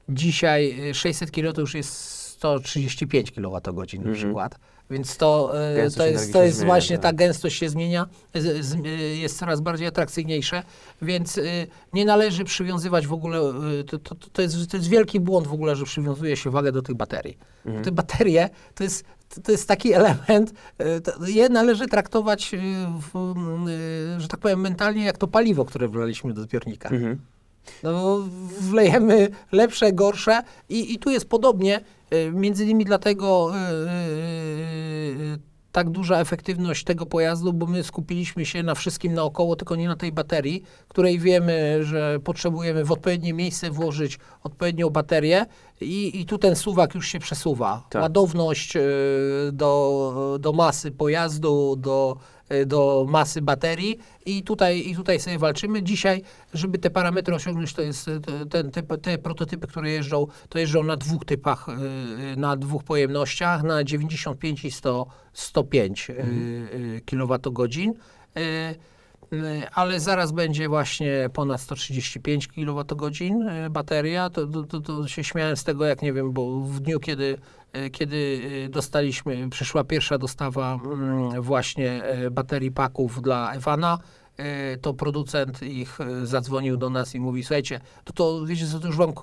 Dzisiaj 0.10 0.90
e, 0.90 0.94
600 0.94 1.32
kg 1.32 1.54
to 1.56 1.62
już 1.62 1.76
jest 1.76 1.94
135 1.94 3.32
kWh 3.32 3.42
na 3.94 3.98
Mhm. 3.98 4.14
przykład. 4.16 4.56
Więc 4.90 5.18
to, 5.18 5.52
Gęstość 5.76 5.98
to 5.98 6.06
jest, 6.08 6.34
to 6.34 6.44
jest 6.44 6.58
zmienia, 6.58 6.74
właśnie 6.74 6.98
tak. 6.98 7.04
ta 7.04 7.14
gęstość 7.14 7.58
się 7.60 7.70
zmienia, 7.70 8.08
z, 8.36 8.66
z, 8.66 8.78
jest 9.20 9.38
coraz 9.38 9.62
bardziej 9.62 9.88
atrakcyjniejsze, 9.88 10.64
więc 11.02 11.40
nie 11.94 12.06
należy 12.06 12.44
przywiązywać 12.44 13.08
w 13.08 13.14
ogóle, 13.14 13.40
to, 13.88 14.00
to, 14.00 14.16
to, 14.16 14.42
jest, 14.42 14.72
to 14.72 14.78
jest 14.78 14.90
wielki 14.90 15.20
błąd 15.20 15.48
w 15.48 15.54
ogóle, 15.54 15.76
że 15.76 15.86
przywiązuje 15.86 16.38
się 16.38 16.50
wagę 16.50 16.72
do 16.72 16.82
tych 16.82 16.96
baterii. 16.96 17.38
Mhm. 17.66 17.86
Te 17.86 17.92
baterie 17.92 18.50
to 18.76 18.84
jest, 18.84 19.04
to- 19.44 19.52
jest 19.52 19.68
taki 19.68 19.94
element, 19.94 20.54
e, 20.80 21.02
je 21.28 21.50
należy 21.50 21.88
traktować, 21.88 22.54
e, 22.54 22.58
w, 23.14 23.34
e, 24.18 24.20
że 24.20 24.28
tak 24.28 24.40
powiem, 24.40 24.62
mentalnie 24.62 25.06
jak 25.06 25.18
to 25.18 25.28
paliwo, 25.28 25.66
które 25.66 25.88
wlaliśmy 25.88 26.34
do 26.34 26.42
zbiornika. 26.42 26.90
Mhm. 26.90 27.22
No, 27.84 28.20
wlejemy 28.60 29.30
lepsze, 29.52 29.94
gorsze 29.94 30.42
i, 30.70 30.94
i 30.94 31.00
tu 31.00 31.10
jest 31.10 31.30
podobnie. 31.30 31.82
Między 32.34 32.64
innymi 32.64 32.86
dlatego 32.86 33.52
tak 35.72 35.90
duża 35.90 36.20
efektywność 36.20 36.84
tego 36.84 37.06
pojazdu, 37.06 37.54
bo 37.54 37.66
my 37.66 37.84
skupiliśmy 37.84 38.46
się 38.46 38.64
na 38.64 38.76
wszystkim 38.76 39.14
naokoło, 39.14 39.56
tylko 39.56 39.76
nie 39.76 39.88
na 39.88 39.96
tej 39.96 40.12
baterii, 40.12 40.64
której 40.88 41.20
wiemy, 41.20 41.80
że 41.84 42.20
potrzebujemy 42.24 42.86
w 42.86 42.92
odpowiednie 42.92 43.34
miejsce 43.34 43.72
włożyć 43.72 44.20
odpowiednią 44.44 44.90
baterię 44.90 45.46
i, 45.82 46.22
i 46.22 46.26
tu 46.26 46.38
ten 46.38 46.56
suwak 46.56 46.96
już 46.96 47.08
się 47.08 47.20
przesuwa. 47.20 47.84
Tak. 47.90 48.02
Ładowność 48.02 48.76
e, 48.76 48.82
do, 49.52 50.38
do 50.40 50.54
masy 50.54 50.92
pojazdu, 50.92 51.76
do, 51.76 52.18
do 52.66 53.06
masy 53.10 53.42
baterii 53.42 53.98
i 54.26 54.44
tutaj, 54.44 54.88
i 54.90 54.96
tutaj 54.96 55.20
sobie 55.20 55.38
walczymy. 55.40 55.84
Dzisiaj, 55.84 56.22
żeby 56.54 56.78
te 56.80 56.90
parametry 56.90 57.36
osiągnąć, 57.36 57.74
to 57.74 57.82
jest 57.82 58.08
e, 58.08 58.20
te, 58.20 58.46
ten- 58.46 58.72
te, 58.72 58.98
te 58.98 59.18
prototypy, 59.18 59.68
które 59.68 59.90
jeżdżą, 59.90 60.28
to 60.50 60.60
jeżdżą 60.60 60.84
na 60.84 60.98
dwóch 60.98 61.26
typach, 61.26 61.70
e, 61.70 61.74
e, 62.32 62.36
na 62.36 62.56
dwóch 62.58 62.84
pojemnościach, 62.84 63.64
na 63.64 63.84
95 63.84 64.66
i 64.66 64.72
100, 64.72 65.06
105 65.34 66.10
e, 66.10 66.14
e, 66.14 67.02
kWh. 67.02 67.94
E, 69.34 69.70
Ale 69.74 70.00
zaraz 70.00 70.32
będzie 70.32 70.70
właśnie 70.70 71.30
ponad 71.34 71.62
135 71.62 72.48
kWh 72.48 73.22
e, 73.50 73.70
bateria. 73.70 74.30
To, 74.30 74.48
to, 74.48 74.82
to, 74.82 75.08
się 75.08 75.24
śmiałem 75.24 75.58
z 75.58 75.64
tego, 75.64 75.86
jak 75.86 76.02
nie 76.02 76.14
wiem, 76.14 76.32
bo 76.32 76.60
w 76.60 76.80
dniu, 76.80 77.00
kiedy, 77.00 77.38
e, 77.74 77.90
kiedy 77.90 78.42
dostaliśmy, 78.70 79.50
przyszła 79.50 79.84
pierwsza 79.84 80.18
dostawa 80.18 80.80
mm, 80.86 81.42
właśnie 81.42 82.04
baterii 82.32 82.72
paków 82.72 83.22
dla 83.22 83.54
Ewana, 83.54 84.00
to 84.82 84.94
producent 84.94 85.64
ich 85.64 86.02
e, 86.02 86.26
zadzwonił 86.26 86.78
do 86.78 86.90
nas 86.90 87.16
i 87.16 87.20
mówi, 87.20 87.44
słuchajcie, 87.44 87.80
to, 88.04 88.14
to 88.14 88.46
wiecie 88.46 88.66
to 88.82 88.88
już 88.88 88.98
wam, 88.98 89.14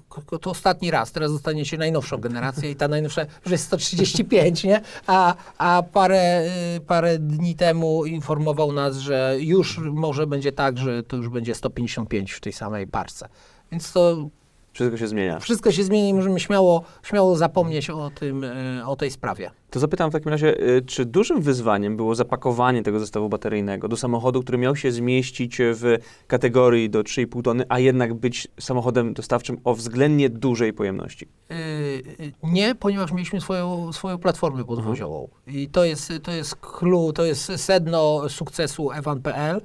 to 0.40 0.50
ostatni 0.50 0.90
raz, 0.90 1.12
teraz 1.12 1.32
dostaniecie 1.32 1.78
najnowszą 1.78 2.18
generację 2.18 2.70
i 2.70 2.76
ta 2.76 2.88
najnowsza 2.88 3.22
już 3.44 3.52
jest 3.52 3.64
135, 3.64 4.64
nie? 4.64 4.80
A, 5.06 5.34
a 5.58 5.82
parę, 5.92 6.44
y, 6.76 6.80
parę 6.80 7.18
dni 7.18 7.54
temu 7.54 8.06
informował 8.06 8.72
nas, 8.72 8.96
że 8.96 9.36
już 9.40 9.78
może 9.78 10.26
będzie 10.26 10.52
tak, 10.52 10.78
że 10.78 11.02
to 11.02 11.16
już 11.16 11.28
będzie 11.28 11.54
155 11.54 12.32
w 12.32 12.40
tej 12.40 12.52
samej 12.52 12.86
parce. 12.86 13.24
Więc 13.72 13.92
to 13.92 14.28
Wszystko 14.78 14.96
się 14.96 15.08
zmienia. 15.08 15.38
wszystko 15.38 15.72
się 15.72 15.84
zmieni 15.84 16.08
i 16.08 16.14
możemy 16.14 16.40
śmiało, 16.40 16.82
śmiało 17.02 17.36
zapomnieć 17.36 17.90
o 17.90 18.10
tym, 18.10 18.44
y, 18.44 18.82
o 18.86 18.96
tej 18.96 19.10
sprawie. 19.10 19.50
To 19.70 19.80
zapytam 19.80 20.10
w 20.10 20.12
takim 20.12 20.28
razie, 20.28 20.60
y, 20.68 20.82
czy 20.82 21.04
dużym 21.04 21.42
wyzwaniem 21.42 21.96
było 21.96 22.14
zapakowanie 22.14 22.82
tego 22.82 22.98
zestawu 22.98 23.28
bateryjnego 23.28 23.88
do 23.88 23.96
samochodu, 23.96 24.42
który 24.42 24.58
miał 24.58 24.76
się 24.76 24.92
zmieścić 24.92 25.58
w 25.60 25.96
kategorii 26.26 26.90
do 26.90 27.02
3,5 27.02 27.42
tony, 27.42 27.64
a 27.68 27.78
jednak 27.78 28.14
być 28.14 28.48
samochodem 28.60 29.14
dostawczym 29.14 29.58
o 29.64 29.74
względnie 29.74 30.30
dużej 30.30 30.72
pojemności? 30.72 31.28
Y, 31.50 32.32
Nie, 32.42 32.74
ponieważ 32.74 33.12
mieliśmy 33.12 33.40
swoją, 33.40 33.92
swoją 33.92 34.18
platformę 34.18 34.64
podwoziową. 34.64 35.28
I 35.46 35.68
to 35.68 35.84
jest, 35.84 36.12
to 36.22 36.32
jest 36.32 36.56
clue, 36.56 37.12
to 37.12 37.24
jest 37.24 37.52
sedno 37.56 38.28
sukcesu 38.28 38.90
Evan.pl, 38.90 39.60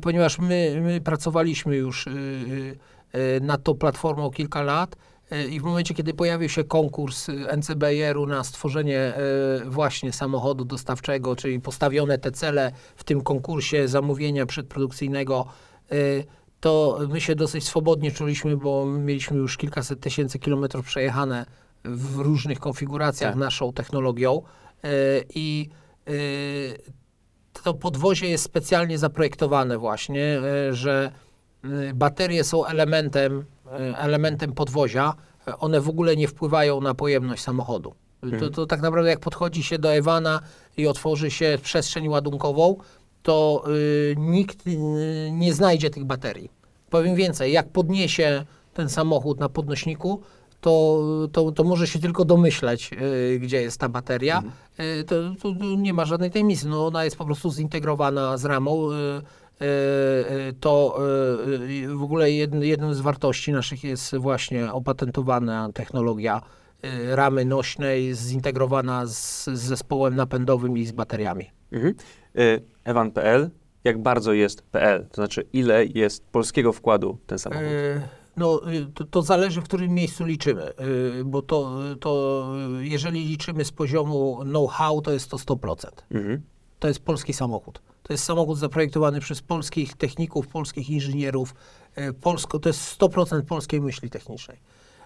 ponieważ 0.00 0.38
my, 0.38 0.80
my 0.82 1.00
pracowaliśmy 1.00 1.76
już 1.76 2.06
y, 2.06 2.78
y, 3.14 3.18
y, 3.18 3.40
nad 3.40 3.62
tą 3.62 3.74
platformą 3.74 4.30
kilka 4.30 4.62
lat 4.62 4.96
y, 5.32 5.44
i 5.44 5.60
w 5.60 5.62
momencie, 5.62 5.94
kiedy 5.94 6.14
pojawił 6.14 6.48
się 6.48 6.64
konkurs 6.64 7.28
NCBR-u 7.56 8.26
na 8.26 8.44
stworzenie 8.44 9.14
y, 9.66 9.70
właśnie 9.70 10.12
samochodu 10.12 10.64
dostawczego, 10.64 11.36
czyli 11.36 11.60
postawione 11.60 12.18
te 12.18 12.30
cele 12.30 12.72
w 12.96 13.04
tym 13.04 13.20
konkursie 13.20 13.88
zamówienia 13.88 14.46
przedprodukcyjnego, 14.46 15.46
to 16.60 16.98
my 17.08 17.20
się 17.20 17.34
dosyć 17.34 17.64
swobodnie 17.64 18.12
czuliśmy, 18.12 18.56
bo 18.56 18.86
mieliśmy 18.86 19.36
już 19.36 19.56
kilkaset 19.56 20.00
tysięcy 20.00 20.38
kilometrów 20.38 20.86
przejechane 20.86 21.46
w 21.84 22.18
różnych 22.18 22.60
konfiguracjach 22.60 23.30
Tak. 23.30 23.40
naszą 23.40 23.72
technologią 23.72 24.42
i 25.34 25.68
to 27.62 27.74
podwozie 27.74 28.28
jest 28.28 28.44
specjalnie 28.44 28.98
zaprojektowane 28.98 29.78
właśnie, 29.78 30.40
że 30.70 31.12
baterie 31.94 32.44
są 32.44 32.66
elementem, 32.66 33.44
e, 33.66 33.98
elementem 33.98 34.52
podwozia, 34.52 35.14
one 35.58 35.80
w 35.80 35.88
ogóle 35.88 36.16
nie 36.16 36.28
wpływają 36.28 36.80
na 36.80 36.94
pojemność 36.94 37.42
samochodu. 37.42 37.94
To, 38.40 38.50
to 38.50 38.66
tak 38.66 38.80
naprawdę 38.80 39.10
jak 39.10 39.20
podchodzi 39.20 39.62
się 39.62 39.78
do 39.78 39.94
Ewana 39.94 40.40
i 40.76 40.86
otworzy 40.86 41.30
się 41.30 41.58
przestrzeń 41.62 42.08
ładunkową, 42.08 42.76
to 43.22 43.64
y, 43.68 44.14
nikt 44.18 44.66
y, 44.66 44.78
nie 45.32 45.54
znajdzie 45.54 45.90
tych 45.90 46.04
baterii. 46.04 46.50
Powiem 46.90 47.14
więcej, 47.14 47.52
jak 47.52 47.68
podniesie 47.68 48.44
ten 48.74 48.88
samochód 48.88 49.40
na 49.40 49.48
podnośniku, 49.48 50.22
to, 50.60 51.00
to, 51.32 51.52
to 51.52 51.64
może 51.64 51.86
się 51.86 51.98
tylko 51.98 52.24
domyśleć, 52.24 52.90
y, 52.92 53.38
gdzie 53.38 53.62
jest 53.62 53.80
ta 53.80 53.88
bateria. 53.88 54.42
Y, 54.80 55.04
to, 55.04 55.14
to, 55.42 55.52
to 55.54 55.64
nie 55.64 55.94
ma 55.94 56.04
żadnej 56.04 56.30
tajemnicy. 56.30 56.68
No, 56.68 56.86
ona 56.86 57.04
jest 57.04 57.16
po 57.16 57.24
prostu 57.24 57.50
zintegrowana 57.50 58.36
z 58.36 58.44
ramą. 58.44 58.88
Y, 59.62 59.64
y, 59.64 60.52
to 60.60 60.98
y, 61.70 61.88
w 61.88 62.02
ogóle 62.02 62.30
jedn, 62.30 62.62
jedną 62.62 62.94
z 62.94 63.00
wartości 63.00 63.52
naszych 63.52 63.84
jest 63.84 64.16
właśnie 64.16 64.72
opatentowana 64.72 65.72
technologia 65.72 66.40
ramy 67.10 67.44
nośnej 67.44 68.14
zintegrowana 68.14 69.06
z, 69.06 69.44
z 69.44 69.58
zespołem 69.58 70.16
napędowym 70.16 70.78
i 70.78 70.86
z 70.86 70.92
bateriami. 70.92 71.50
Mhm. 71.72 71.94
Evan.pl, 72.84 73.50
jak 73.84 74.02
bardzo 74.02 74.32
jest 74.32 74.62
PL? 74.62 75.06
To 75.06 75.14
znaczy, 75.14 75.44
ile 75.52 75.86
jest 75.86 76.26
polskiego 76.26 76.72
wkładu 76.72 77.18
w 77.22 77.26
ten 77.26 77.38
samochód? 77.38 77.64
E, 77.64 78.08
No, 78.36 78.72
y, 78.72 78.86
to, 78.94 79.04
to 79.04 79.22
zależy, 79.22 79.60
w 79.60 79.64
którym 79.64 79.94
miejscu 79.94 80.24
liczymy, 80.24 80.72
y, 81.20 81.24
bo 81.24 81.42
to, 81.42 81.78
to 82.00 82.52
jeżeli 82.80 83.24
liczymy 83.24 83.64
z 83.64 83.72
poziomu 83.72 84.40
know-how, 84.42 85.02
to 85.02 85.12
jest 85.12 85.30
to 85.30 85.36
100%. 85.36 85.88
Mhm. 86.10 86.42
To 86.78 86.88
jest 86.88 87.00
polski 87.00 87.32
samochód. 87.32 87.82
To 88.08 88.12
jest 88.14 88.24
samochód 88.24 88.58
zaprojektowany 88.58 89.20
przez 89.20 89.42
polskich 89.42 89.96
techników, 89.96 90.48
polskich 90.48 90.90
inżynierów. 90.90 91.54
Y, 91.98 92.12
Polsko, 92.12 92.58
to 92.58 92.68
jest 92.68 92.98
100% 93.00 93.42
polskiej 93.42 93.80
myśli 93.80 94.10
technicznej. 94.10 94.58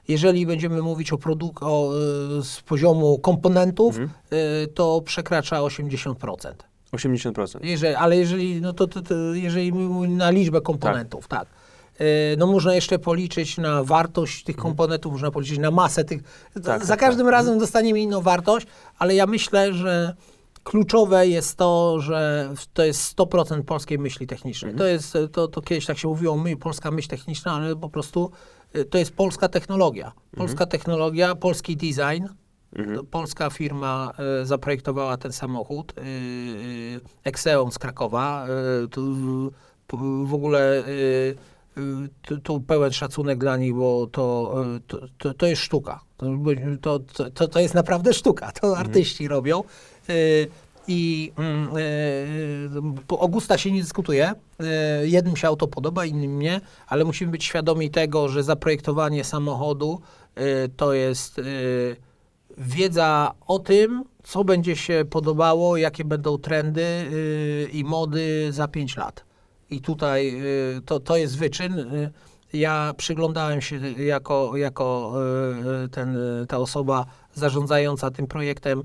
Jeżeli 0.09 0.47
będziemy 0.47 0.83
mówić 0.83 1.13
o, 1.13 1.17
produk- 1.17 1.59
o 1.63 1.93
y, 2.39 2.43
z 2.45 2.61
poziomu 2.61 3.19
komponentów, 3.19 3.99
Mhm. 3.99 4.11
y, 4.33 4.67
to 4.75 5.01
przekracza 5.05 5.61
80%. 5.63 6.55
80%. 6.93 7.59
Jeżeli, 7.65 7.95
ale 7.95 8.17
jeżeli, 8.17 8.61
no 8.61 8.73
to, 8.73 8.87
to, 8.87 9.03
to, 9.03 9.15
jeżeli 9.35 9.73
na 10.09 10.31
liczbę 10.31 10.61
komponentów, 10.61 11.29
tak. 11.29 11.47
E, 11.99 12.37
No 12.37 12.47
można 12.47 12.75
jeszcze 12.75 12.99
policzyć 12.99 13.59
na 13.59 13.85
wartość 13.85 14.45
tych 14.45 14.57
komponentów, 14.57 15.13
można 15.13 15.31
policzyć 15.31 15.59
na 15.59 15.71
masę 15.71 16.05
tych. 16.05 16.19
Mhm. 16.19 16.65
Tak, 16.65 16.83
Za 16.85 16.89
tak, 16.93 17.01
każdym 17.01 17.27
tak. 17.27 17.33
razem 17.33 17.59
dostaniemy 17.59 18.01
inną 18.01 18.21
wartość, 18.21 18.67
ale 18.99 19.15
ja 19.15 19.27
myślę, 19.27 19.73
że 19.75 20.15
kluczowe 20.65 21.27
jest 21.29 21.57
to, 21.57 22.01
że 22.01 22.51
to 22.73 22.85
jest 22.85 23.17
100% 23.19 23.63
polskiej 23.63 23.99
myśli 23.99 24.27
technicznej. 24.27 24.71
Mhm. 24.73 24.79
To 24.79 24.93
jest, 24.93 25.19
to, 25.33 25.49
to 25.49 25.61
kiedyś 25.63 25.87
tak 25.87 25.99
się 25.99 26.09
mówiło, 26.09 26.37
my, 26.37 26.57
polska 26.57 26.91
myśl 26.91 27.09
techniczna, 27.09 27.53
ale 27.53 27.77
po 27.77 27.89
prostu 27.89 28.31
y, 28.77 28.85
to 28.85 28.99
jest 28.99 29.13
polska 29.13 29.49
technologia. 29.49 30.13
Polska 30.37 30.67
technologia, 30.67 31.35
polski 31.35 31.77
design, 31.77 32.27
Mhm. 32.77 33.07
Polska 33.07 33.51
firma 33.51 34.13
e, 34.43 34.47
zaprojektowała 34.47 35.17
ten 35.17 35.33
samochód. 35.33 35.93
E, 35.99 36.01
e, 36.01 36.05
Exeon 37.25 37.71
z 37.73 37.79
Krakowa. 37.79 38.47
Tu, 38.91 39.15
w- 39.15 40.27
w 40.27 40.35
ogóle 40.35 40.79
e, 40.79 42.39
tu, 42.43 42.61
pełen 42.61 42.93
szacunek 42.93 43.39
dla 43.39 43.57
nich, 43.57 43.75
bo 43.75 44.07
to, 44.07 44.55
to, 44.87 44.99
to, 45.19 45.35
to 45.35 45.47
jest 45.47 45.63
sztuka. 45.63 46.01
To, 46.81 46.99
to, 46.99 47.31
to, 47.31 47.49
to 47.49 47.61
jest 47.61 47.75
naprawdę 47.75 48.15
sztuka. 48.15 48.53
To 48.53 48.77
artyści 48.77 49.29
robią. 49.29 49.63
E, 50.09 50.13
I 50.89 51.33
mm, 51.37 51.69
e, 51.69 53.03
po 53.07 53.21
Augusta 53.21 53.59
się 53.59 53.73
nie 53.73 53.83
dyskutuje. 53.83 54.33
E, 54.61 55.07
jednym 55.07 55.37
się 55.37 55.49
auto 55.49 55.69
podoba, 55.69 56.05
innym 56.05 56.39
nie, 56.39 56.61
ale 56.87 57.05
musimy 57.05 57.33
być 57.33 57.45
świadomi 57.45 57.91
tego, 57.91 58.29
że 58.29 58.43
zaprojektowanie 58.43 59.25
samochodu 59.25 60.01
to 60.77 60.93
jest 60.93 61.41
wiedza 62.59 63.33
o 63.47 63.59
tym, 63.59 64.05
co 64.23 64.45
będzie 64.45 64.77
się 64.77 65.05
podobało, 65.11 65.77
jakie 65.77 66.05
będą 66.05 66.39
trendy 66.39 66.87
i 67.73 67.85
mody 67.85 68.53
za 68.53 68.69
5 68.69 68.97
lat. 68.97 69.25
I 69.71 69.81
tutaj 69.81 70.43
to, 70.87 71.01
to 71.01 71.17
jest 71.17 71.39
wyczyn. 71.39 71.87
Ja 72.53 72.95
przyglądałem 72.97 73.61
się 73.61 73.81
jako, 73.99 74.57
jako 74.57 75.13
ten, 75.91 76.17
ta 76.49 76.59
osoba 76.59 77.07
zarządzająca 77.35 78.11
tym 78.11 78.27
projektem, 78.27 78.83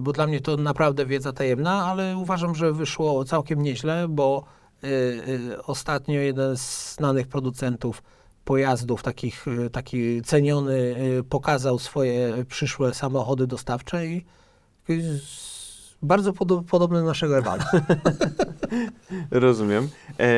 bo 0.00 0.12
dla 0.12 0.26
mnie 0.26 0.40
to 0.40 0.56
naprawdę 0.56 1.06
wiedza 1.06 1.32
tajemna, 1.32 1.84
ale 1.84 2.16
uważam, 2.16 2.54
że 2.54 2.72
wyszło 2.72 3.24
całkiem 3.24 3.62
nieźle, 3.62 4.06
bo 4.08 4.44
y, 4.84 4.88
y, 4.88 5.62
ostatnio 5.62 6.20
jeden 6.20 6.56
z 6.56 6.94
znanych 6.94 7.28
producentów 7.28 8.02
pojazdów, 8.44 9.02
takich, 9.02 9.48
y, 9.48 9.70
taki 9.70 10.22
ceniony, 10.22 10.96
y, 11.18 11.24
pokazał 11.28 11.78
swoje 11.78 12.44
przyszłe 12.48 12.94
samochody 12.94 13.46
dostawcze 13.46 14.06
i 14.06 14.24
bardzo 16.02 16.32
podo- 16.32 16.62
podobny 16.62 16.98
do 16.98 17.04
naszego 17.04 17.38
Ewala. 17.38 17.64
Rozumiem. 19.30 19.88
E, 20.20 20.28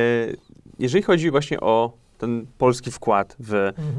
jeżeli 0.78 1.02
chodzi 1.02 1.30
właśnie 1.30 1.60
o 1.60 1.92
ten 2.18 2.46
polski 2.58 2.90
wkład 2.90 3.36
w 3.38 3.54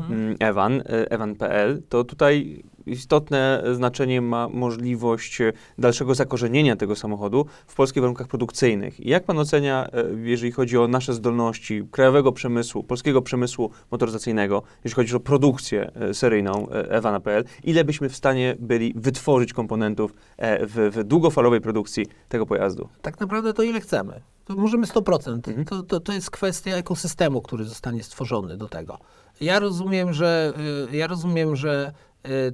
mm, 0.10 0.36
Evan, 0.40 0.82
e, 0.82 1.12
evan.pl, 1.12 1.82
to 1.90 2.04
tutaj 2.04 2.64
istotne 2.86 3.64
znaczenie 3.74 4.22
ma 4.22 4.50
możliwość 4.50 5.42
e, 5.42 5.54
dalszego 5.78 6.16
zakorzenienia 6.16 6.76
tego 6.76 6.96
samochodu 6.96 7.46
w 7.68 7.76
polskich 7.76 8.02
warunkach 8.02 8.28
produkcyjnych. 8.28 9.00
I 9.00 9.10
jak 9.10 9.24
pan 9.24 9.40
ocenia, 9.40 9.88
e, 9.94 10.04
jeżeli 10.24 10.52
chodzi 10.52 10.78
o 10.78 10.88
nasze 10.88 11.14
zdolności 11.14 11.84
krajowego 11.92 12.32
przemysłu, 12.32 12.84
polskiego 12.84 13.22
przemysłu 13.22 13.72
motoryzacyjnego, 13.92 14.64
jeśli 14.84 14.96
chodzi 14.96 15.16
o 15.16 15.20
produkcję 15.20 15.92
e, 15.96 16.14
seryjną 16.14 16.70
e, 16.70 16.92
Evana.pl, 16.92 17.44
ile 17.64 17.84
byśmy 17.84 18.10
w 18.10 18.16
stanie 18.16 18.56
byli 18.60 18.94
wytworzyć 18.96 19.54
komponentów 19.54 20.14
w, 20.40 20.92
w 20.96 21.04
długofalowej 21.04 21.62
produkcji 21.62 22.06
tego 22.30 22.46
pojazdu? 22.46 22.90
tak 23.02 23.20
naprawdę 23.20 23.54
to 23.54 23.64
ile 23.64 23.82
chcemy. 23.82 24.22
To 24.46 24.56
możemy 24.56 24.88
100%. 24.88 25.48
Mhm. 25.48 25.66
To, 25.66 25.84
to, 25.84 26.00
to 26.00 26.14
jest 26.14 26.32
kwestia 26.32 26.76
ekosystemu, 26.76 27.42
który 27.42 27.64
zostanie 27.64 28.04
stworzony 28.04 28.58
do 28.58 28.70
tego. 28.70 28.98
Ja 29.42 29.60
rozumiem, 29.60 30.14
że, 30.14 30.54
y, 30.92 30.98
ja 30.98 31.08
rozumiem, 31.08 31.56
że 31.56 31.94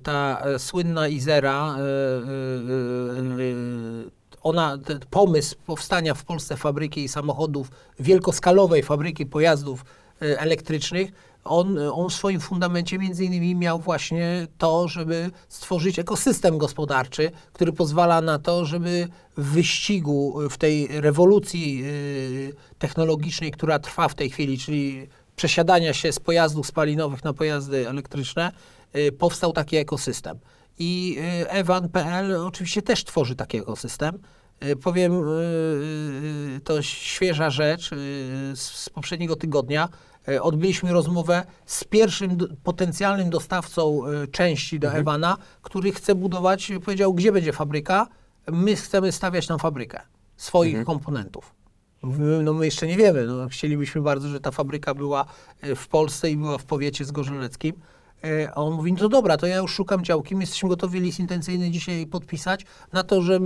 ta 0.04 0.42
e, 0.42 0.60
słynna 0.60 1.08
Izera, 1.08 1.76
y, 1.78 1.82
y, 1.82 3.42
y, 3.42 3.44
y, 3.44 4.12
ona, 4.42 4.78
pomysł 5.10 5.56
powstania 5.66 6.14
w 6.14 6.24
Polsce 6.24 6.58
fabryki 6.58 7.08
samochodów, 7.08 7.72
wielkoskalowej 8.00 8.84
fabryki 8.84 9.26
pojazdów 9.26 9.86
y, 10.22 10.40
elektrycznych, 10.40 11.12
on, 11.44 11.78
on 11.78 12.10
w 12.10 12.14
swoim 12.14 12.40
fundamencie 12.40 13.00
między 13.00 13.26
innymi 13.26 13.56
miał 13.56 13.80
właśnie 13.80 14.48
to, 14.58 14.88
żeby 14.88 15.32
stworzyć 15.50 16.00
ekosystem 16.00 16.58
gospodarczy, 16.58 17.32
który 17.54 17.74
pozwala 17.74 18.22
na 18.22 18.40
to, 18.40 18.66
żeby 18.66 19.08
w 19.38 19.46
wyścigu, 19.52 20.50
w 20.50 20.58
tej 20.58 21.02
rewolucji 21.02 21.82
y, 21.86 22.54
technologicznej, 22.80 23.52
która 23.52 23.80
trwa 23.80 24.08
w 24.08 24.16
tej 24.16 24.30
chwili, 24.30 24.58
czyli 24.58 25.08
przesiadania 25.36 25.94
się 25.94 26.12
z 26.12 26.20
pojazdów 26.20 26.68
spalinowych 26.68 27.24
na 27.24 27.34
pojazdy 27.34 27.90
elektryczne, 27.90 28.52
y, 28.52 28.79
powstał 29.18 29.54
taki 29.54 29.78
ekosystem. 29.78 30.40
I 30.80 31.18
y, 31.44 31.50
Evan.pl 31.50 32.36
oczywiście 32.36 32.82
też 32.82 33.04
tworzy 33.06 33.36
taki 33.36 33.58
ekosystem. 33.58 34.20
Y, 34.66 34.76
Powiem, 34.76 35.14
y, 35.14 35.32
y, 36.58 36.60
to 36.64 36.82
świeża 36.82 37.50
rzecz 37.50 37.92
y, 37.92 37.96
z, 38.56 38.90
poprzedniego 38.90 39.36
tygodnia. 39.36 39.90
Y, 40.30 40.42
Odbyliśmy 40.42 40.94
rozmowę 40.94 41.44
z 41.66 41.84
pierwszym 41.84 42.38
potencjalnym 42.64 43.30
dostawcą 43.30 44.02
y, 44.08 44.28
części 44.28 44.80
do 44.80 44.94
Evana, 44.94 45.38
który 45.62 45.92
chce 45.92 46.16
budować, 46.16 46.72
y, 46.72 46.80
powiedział, 46.80 47.14
gdzie 47.14 47.32
będzie 47.32 47.54
fabryka. 47.54 48.08
My 48.48 48.76
chcemy 48.76 49.12
stawiać 49.12 49.48
tam 49.48 49.60
fabrykę 49.60 50.02
swoich 50.38 50.84
komponentów. 50.84 51.54
Mówimy, 52.02 52.44
no 52.44 52.54
my 52.54 52.66
jeszcze 52.66 52.88
nie 52.88 52.98
wiemy. 52.98 53.26
No, 53.26 53.48
chcielibyśmy 53.48 54.02
bardzo, 54.02 54.28
że 54.28 54.40
ta 54.40 54.52
fabryka 54.52 54.94
była 54.94 55.26
y, 55.64 55.76
w 55.76 55.88
Polsce 55.88 56.32
i 56.32 56.38
była 56.38 56.58
w 56.58 56.66
powiecie 56.66 57.06
zgorzeleckim. 57.06 57.74
E, 58.24 58.52
A 58.52 58.56
on 58.56 58.74
mówi, 58.74 58.94
no 58.94 59.00
to 59.00 59.10
dobra, 59.10 59.38
to 59.38 59.48
ja 59.48 59.58
już 59.58 59.74
szukam 59.74 60.04
działki, 60.04 60.36
my 60.36 60.44
jesteśmy 60.44 60.70
gotowi 60.70 61.00
list 61.00 61.20
intencyjny 61.20 61.72
dzisiaj 61.72 62.08
podpisać 62.08 62.66
na 62.94 63.04
to, 63.04 63.22
że 63.22 63.40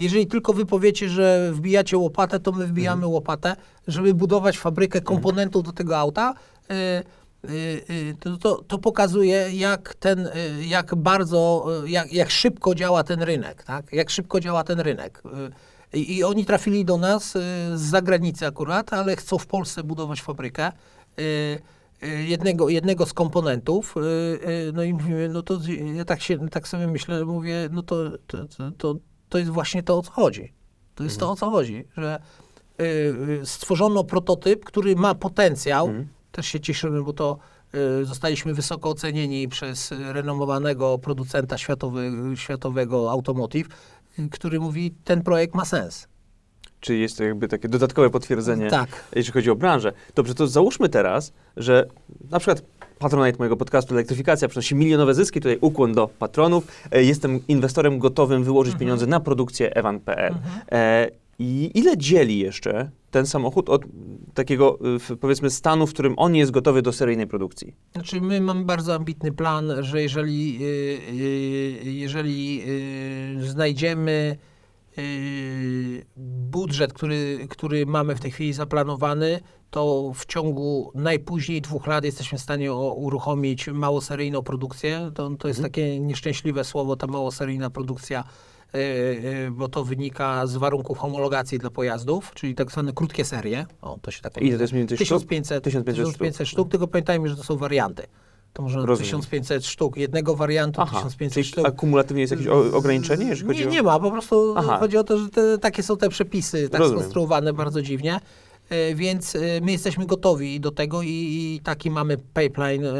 jeżeli 0.00 0.26
tylko 0.26 0.52
wy 0.52 0.66
powiecie, 0.66 1.08
że 1.08 1.50
wbijacie 1.52 1.98
łopatę, 1.98 2.40
to 2.40 2.52
my 2.52 2.66
wbijamy 2.66 3.06
łopatę, 3.06 3.56
żeby 3.88 4.14
budować 4.14 4.58
fabrykę 4.58 5.00
komponentów 5.00 5.62
do 5.62 5.72
tego 5.72 5.98
auta. 5.98 6.34
E, 6.70 6.74
e, 6.74 8.14
To, 8.20 8.36
to, 8.36 8.62
to 8.68 8.78
pokazuje, 8.78 9.50
jak 9.52 9.94
ten, 9.94 10.28
jak 10.60 10.94
bardzo, 10.94 11.66
jak, 11.86 12.12
jak 12.12 12.30
szybko 12.30 12.74
działa 12.74 13.04
ten 13.04 13.22
rynek, 13.22 13.62
tak? 13.62 13.92
Jak 13.92 14.10
szybko 14.10 14.40
działa 14.40 14.64
ten 14.64 14.80
rynek. 14.80 15.22
I, 15.92 16.16
I 16.16 16.24
oni 16.24 16.44
trafili 16.44 16.84
do 16.84 16.96
nas 16.96 17.32
z 17.74 17.80
zagranicy 17.80 18.46
akurat, 18.46 18.92
ale 18.92 19.16
chcą 19.16 19.38
w 19.38 19.46
Polsce 19.46 19.82
budować 19.82 20.22
fabrykę. 20.22 20.72
E, 22.02 22.08
jednego, 22.08 22.68
jednego 22.68 23.06
z 23.06 23.12
komponentów, 23.12 23.94
e, 23.96 24.00
e, 24.00 24.72
no 24.72 24.82
i 24.82 24.92
mówimy, 24.92 25.28
no 25.28 25.42
to 25.42 25.58
ja 25.94 26.04
tak, 26.04 26.22
się, 26.22 26.48
tak 26.48 26.68
sobie 26.68 26.86
myślę, 26.86 27.24
mówię, 27.24 27.68
no 27.72 27.82
to, 27.82 27.96
to, 28.26 28.38
to, 28.78 28.96
to, 29.28 29.38
jest 29.38 29.50
właśnie 29.50 29.82
to, 29.82 29.98
o 29.98 30.02
co 30.02 30.10
chodzi. 30.10 30.52
To 30.94 31.04
jest 31.04 31.20
to, 31.20 31.30
o 31.30 31.36
co 31.36 31.50
chodzi, 31.50 31.84
że 31.96 32.18
stworzono 33.44 34.04
prototyp, 34.04 34.64
który 34.64 34.96
ma 34.96 35.14
potencjał, 35.14 35.90
też 36.32 36.46
się 36.46 36.60
cieszymy, 36.60 37.02
bo 37.02 37.12
to 37.12 37.38
zostaliśmy 38.02 38.54
wysoko 38.54 38.90
ocenieni 38.90 39.48
przez 39.48 39.90
renomowanego 39.90 40.98
producenta 40.98 41.58
światowy, 41.58 42.12
światowego 42.34 43.10
Automotive, 43.10 43.68
który 44.30 44.60
mówi, 44.60 44.94
ten 45.04 45.22
projekt 45.22 45.54
ma 45.54 45.64
sens. 45.64 46.08
Czy 46.80 46.96
jest 46.96 47.18
to 47.18 47.24
jakby 47.24 47.48
takie 47.48 47.68
dodatkowe 47.68 48.10
potwierdzenie, 48.10 48.70
Tak. 48.70 49.04
jeśli 49.14 49.32
chodzi 49.32 49.50
o 49.50 49.56
branżę? 49.56 49.92
Dobrze, 50.14 50.34
to 50.34 50.46
załóżmy 50.46 50.88
teraz, 50.88 51.32
że 51.56 51.86
na 52.30 52.38
przykład 52.38 52.62
Patronite 52.98 53.38
mojego 53.38 53.56
podcastu 53.56 53.94
Elektryfikacja 53.94 54.48
przynosi 54.48 54.74
milionowe 54.74 55.14
zyski, 55.14 55.40
tutaj 55.40 55.58
ukłon 55.60 55.92
do 55.94 56.08
patronów. 56.08 56.66
E, 56.92 57.04
Jestem 57.04 57.40
inwestorem 57.48 57.98
gotowym 57.98 58.44
wyłożyć 58.44 58.72
Mhm. 58.72 58.80
pieniądze 58.80 59.06
na 59.06 59.20
produkcję 59.20 59.74
evan.pl. 59.76 60.34
E, 60.72 61.10
I 61.38 61.70
ile 61.74 61.96
dzieli 61.96 62.38
jeszcze 62.38 62.90
ten 63.10 63.26
samochód 63.26 63.68
od 63.70 63.82
takiego, 64.34 64.78
w- 64.80 65.16
powiedzmy, 65.20 65.50
stanu, 65.50 65.86
w 65.86 65.92
którym 65.92 66.14
on 66.16 66.34
jest 66.34 66.50
gotowy 66.50 66.82
do 66.82 66.92
seryjnej 66.92 67.26
produkcji? 67.26 67.74
Znaczy, 67.92 68.20
my 68.20 68.40
mamy 68.40 68.64
bardzo 68.64 68.94
ambitny 68.94 69.32
plan, 69.32 69.72
że 69.80 70.02
jeżeli, 70.02 70.58
y, 70.62 71.80
jeżeli 71.84 72.62
znajdziemy 73.40 74.36
budżet, 76.50 76.92
który, 76.92 77.46
który 77.50 77.86
mamy 77.86 78.14
w 78.14 78.20
tej 78.20 78.30
chwili 78.30 78.52
zaplanowany, 78.52 79.40
to 79.70 80.12
w 80.14 80.26
ciągu 80.26 80.92
najpóźniej 80.94 81.60
dwóch 81.60 81.86
lat 81.86 82.04
jesteśmy 82.04 82.38
w 82.38 82.40
stanie 82.40 82.72
uruchomić 82.72 83.68
małoseryjną 83.68 84.42
produkcję. 84.42 85.10
To, 85.14 85.30
to 85.30 85.48
jest 85.48 85.62
takie 85.62 86.00
nieszczęśliwe 86.00 86.64
słowo, 86.64 86.96
ta 86.96 87.06
małoseryjna 87.06 87.70
produkcja, 87.70 88.24
yy, 88.74 88.80
yy, 88.80 89.50
bo 89.50 89.68
to 89.68 89.84
wynika 89.84 90.46
z 90.46 90.56
warunków 90.56 90.98
homologacji 90.98 91.58
dla 91.58 91.70
pojazdów, 91.70 92.30
czyli 92.34 92.54
tak 92.54 92.72
zwane 92.72 92.92
krótkie 92.92 93.24
serie. 93.24 93.66
O, 93.82 93.98
to 94.02 94.10
się 94.10 94.22
tak 94.22 94.42
Ile 94.42 94.56
to 94.56 94.62
jest 94.62 94.72
mniej 94.72 94.82
więcej 94.82 94.96
sztuk? 94.96 95.06
1500, 95.06 95.64
1500 95.64 96.06
sztuk. 96.06 96.12
1500 96.12 96.48
sztuk, 96.48 96.70
tylko 96.70 96.86
pamiętajmy, 96.86 97.28
że 97.28 97.36
to 97.36 97.42
są 97.42 97.56
warianty. 97.56 98.06
To 98.56 98.62
może 98.62 98.76
Rozumiem. 98.86 98.96
1500 99.04 99.66
sztuk 99.66 99.96
jednego 99.96 100.36
wariantu, 100.36 100.80
Aha, 100.80 100.96
1500 100.96 101.34
czyli 101.34 101.44
sztuk. 101.44 101.66
akumulatywnie 101.66 102.20
jest 102.20 102.30
jakieś 102.30 102.46
o, 102.46 102.76
ograniczenie, 102.76 103.26
jeżeli 103.26 103.46
chodzi 103.48 103.60
Nie, 103.60 103.66
o... 103.68 103.70
nie 103.70 103.82
ma, 103.82 104.00
po 104.00 104.10
prostu 104.10 104.54
Aha. 104.56 104.76
chodzi 104.80 104.96
o 104.98 105.04
to, 105.04 105.18
że 105.18 105.28
te, 105.28 105.58
takie 105.58 105.82
są 105.82 105.96
te 105.96 106.08
przepisy, 106.08 106.68
tak 106.68 106.80
Rozumiem. 106.80 107.00
skonstruowane 107.00 107.52
bardzo 107.52 107.82
dziwnie. 107.82 108.20
E, 108.68 108.94
Więc 108.94 109.36
e, 109.36 109.38
my 109.62 109.72
jesteśmy 109.72 110.06
gotowi 110.06 110.60
do 110.60 110.70
tego 110.70 111.02
i, 111.02 111.08
i 111.08 111.60
taki 111.64 111.90
mamy 111.90 112.16
pipeline 112.16 112.84
e, 112.86 112.92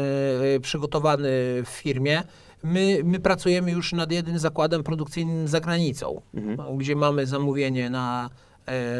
przygotowany 0.61 1.29
w 1.65 1.69
firmie. 1.69 2.23
My, 2.63 3.01
my 3.03 3.19
pracujemy 3.19 3.71
już 3.71 3.93
nad 3.93 4.11
jednym 4.11 4.39
zakładem 4.39 4.83
produkcyjnym 4.83 5.47
za 5.47 5.59
granicą, 5.59 6.21
Mhm. 6.33 6.77
gdzie 6.77 6.95
mamy 6.95 7.25
zamówienie 7.25 7.89
na, 7.89 8.29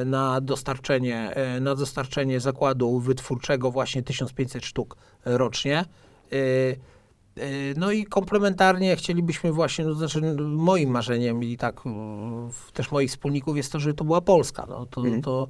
na, 0.05 0.41
dostarczenie, 0.41 1.35
na 1.61 1.75
dostarczenie 1.75 2.39
zakładu 2.39 2.99
wytwórczego 2.99 3.71
właśnie 3.71 4.03
1500 4.03 4.65
sztuk 4.65 4.95
rocznie. 5.25 5.85
E, 6.31 6.97
E, 7.39 7.73
No 7.77 7.91
i 7.91 8.05
komplementarnie 8.05 8.95
chcielibyśmy 8.95 9.51
właśnie, 9.51 9.85
no, 9.85 9.93
znaczy 9.93 10.21
moim 10.39 10.89
marzeniem 10.89 11.43
i 11.43 11.57
tak 11.57 11.81
w- 12.51 12.71
też 12.73 12.91
moich 12.91 13.09
wspólników 13.09 13.57
jest 13.57 13.71
to, 13.71 13.79
że 13.79 13.93
to 13.93 14.03
była 14.03 14.21
Polska. 14.21 14.65
No, 14.69 14.85
to, 14.85 15.01
Mhm. 15.01 15.21
to 15.21 15.47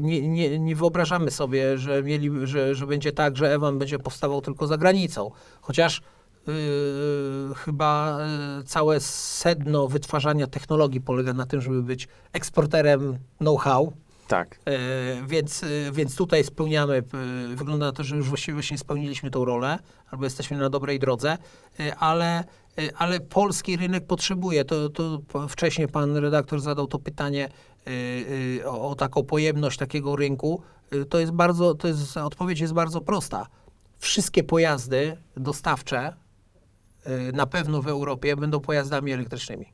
nie, 0.00 0.20
nie, 0.28 0.58
nie 0.58 0.76
wyobrażamy 0.76 1.30
sobie, 1.30 1.78
że, 1.78 2.02
mieli, 2.02 2.30
że, 2.44 2.74
że 2.74 2.86
będzie 2.86 3.12
tak, 3.12 3.36
że 3.36 3.54
Ewan 3.54 3.78
będzie 3.78 3.98
powstawał 3.98 4.40
tylko 4.40 4.66
za 4.66 4.76
granicą. 4.76 5.30
Chociaż 5.60 6.02
yy, 6.46 6.54
chyba 7.54 8.18
całe 8.66 9.00
sedno 9.00 9.88
wytwarzania 9.88 10.46
technologii 10.46 11.00
polega 11.00 11.32
na 11.32 11.46
tym, 11.46 11.60
żeby 11.60 11.82
być 11.82 12.08
eksporterem 12.32 13.18
know-how. 13.38 13.92
Tak. 14.30 14.60
E, 14.64 14.78
więc, 15.26 15.62
e, 15.62 15.92
więc 15.92 16.16
tutaj 16.16 16.44
spełniamy, 16.44 16.96
e, 16.96 17.02
wygląda 17.56 17.86
na 17.86 17.92
to, 17.92 18.04
że 18.04 18.16
już 18.16 18.28
właściwie 18.28 18.54
właśnie 18.54 18.78
spełniliśmy 18.78 19.30
tą 19.30 19.44
rolę, 19.44 19.78
albo 20.10 20.24
jesteśmy 20.24 20.56
na 20.56 20.70
dobrej 20.70 20.98
drodze, 20.98 21.38
ale, 21.98 22.44
ale 22.94 23.20
polski 23.20 23.76
rynek 23.76 24.06
potrzebuje. 24.06 24.64
To, 24.64 24.88
to 24.88 25.20
wcześniej 25.48 25.88
pan 25.88 26.16
redaktor 26.16 26.60
zadał 26.60 26.86
to 26.86 26.98
pytanie 26.98 27.48
o, 28.64 28.90
o 28.90 28.94
taką 28.94 29.24
pojemność 29.24 29.78
takiego 29.78 30.16
rynku. 30.16 30.62
To 31.08 31.18
jest 31.18 31.32
bardzo, 31.32 31.74
to 31.74 31.88
jest, 31.88 32.16
odpowiedź 32.16 32.60
jest 32.60 32.72
bardzo 32.72 33.00
prosta. 33.00 33.46
Wszystkie 33.98 34.44
pojazdy 34.44 35.16
dostawcze 35.36 36.16
na 37.32 37.46
pewno 37.46 37.82
w 37.82 37.88
Europie 37.88 38.36
będą 38.36 38.60
pojazdami 38.60 39.12
elektrycznymi 39.12 39.66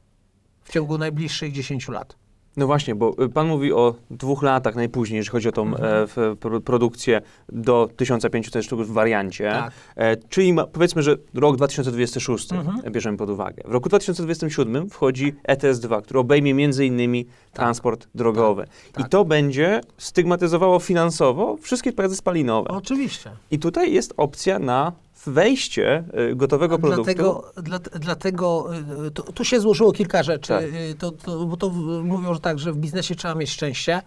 w 0.64 0.72
ciągu 0.72 0.98
najbliższych 0.98 1.52
10 1.52 1.88
lat. 1.88 2.25
No 2.56 2.66
właśnie, 2.66 2.94
bo 2.94 3.24
y, 3.24 3.28
pan 3.28 3.46
mówi 3.48 3.72
o 3.72 3.94
dwóch 4.10 4.42
latach 4.42 4.74
najpóźniej, 4.74 5.16
jeżeli 5.16 5.32
chodzi 5.32 5.48
o 5.48 5.52
tą 5.52 5.62
Mhm. 5.66 5.84
e, 5.84 6.06
w, 6.06 6.36
pro, 6.40 6.60
produkcję 6.60 7.20
do 7.48 7.88
1500 7.96 8.64
sztuk 8.64 8.80
w 8.80 8.92
wariancie. 8.92 9.50
Tak. 9.50 9.72
E, 9.96 10.16
czyli 10.16 10.52
ma, 10.52 10.66
powiedzmy, 10.66 11.02
że 11.02 11.16
rok 11.34 11.56
2026 11.56 12.52
Mhm. 12.52 12.92
bierzemy 12.92 13.16
pod 13.18 13.30
uwagę. 13.30 13.62
W 13.68 13.72
roku 13.72 13.88
2027 13.88 14.90
wchodzi 14.90 15.34
ETS-2, 15.48 16.02
który 16.02 16.20
obejmie 16.20 16.54
między 16.54 16.86
innymi 16.86 17.26
transport 17.52 18.08
drogowy. 18.14 18.64
tak. 18.92 19.06
I 19.06 19.08
to 19.08 19.24
będzie 19.24 19.80
stygmatyzowało 19.98 20.78
finansowo 20.78 21.56
wszystkie 21.60 21.92
pojazdy 21.92 22.16
spalinowe. 22.16 22.68
Oczywiście. 22.70 23.30
I 23.50 23.58
tutaj 23.58 23.92
jest 23.92 24.14
opcja 24.16 24.58
na 24.58 24.92
wejście 25.26 26.04
y, 26.30 26.36
gotowego 26.36 26.78
produktu. 26.78 27.04
Dlatego, 27.04 27.52
dla, 27.56 27.78
dlatego 27.78 28.70
y, 29.06 29.10
tu, 29.10 29.22
tu 29.22 29.44
się 29.44 29.60
złożyło 29.60 29.92
kilka 29.92 30.22
rzeczy. 30.22 30.48
Tak. 30.48 30.64
Y, 30.64 30.94
To, 30.98 31.10
to, 31.10 31.46
bo 31.46 31.56
to 31.56 31.70
mówią, 32.04 32.34
że 32.34 32.40
tak, 32.40 32.58
że 32.58 32.72
w 32.72 32.76
biznesie 32.76 33.14
trzeba 33.14 33.34
mieć 33.34 33.50
szczęście, 33.50 34.02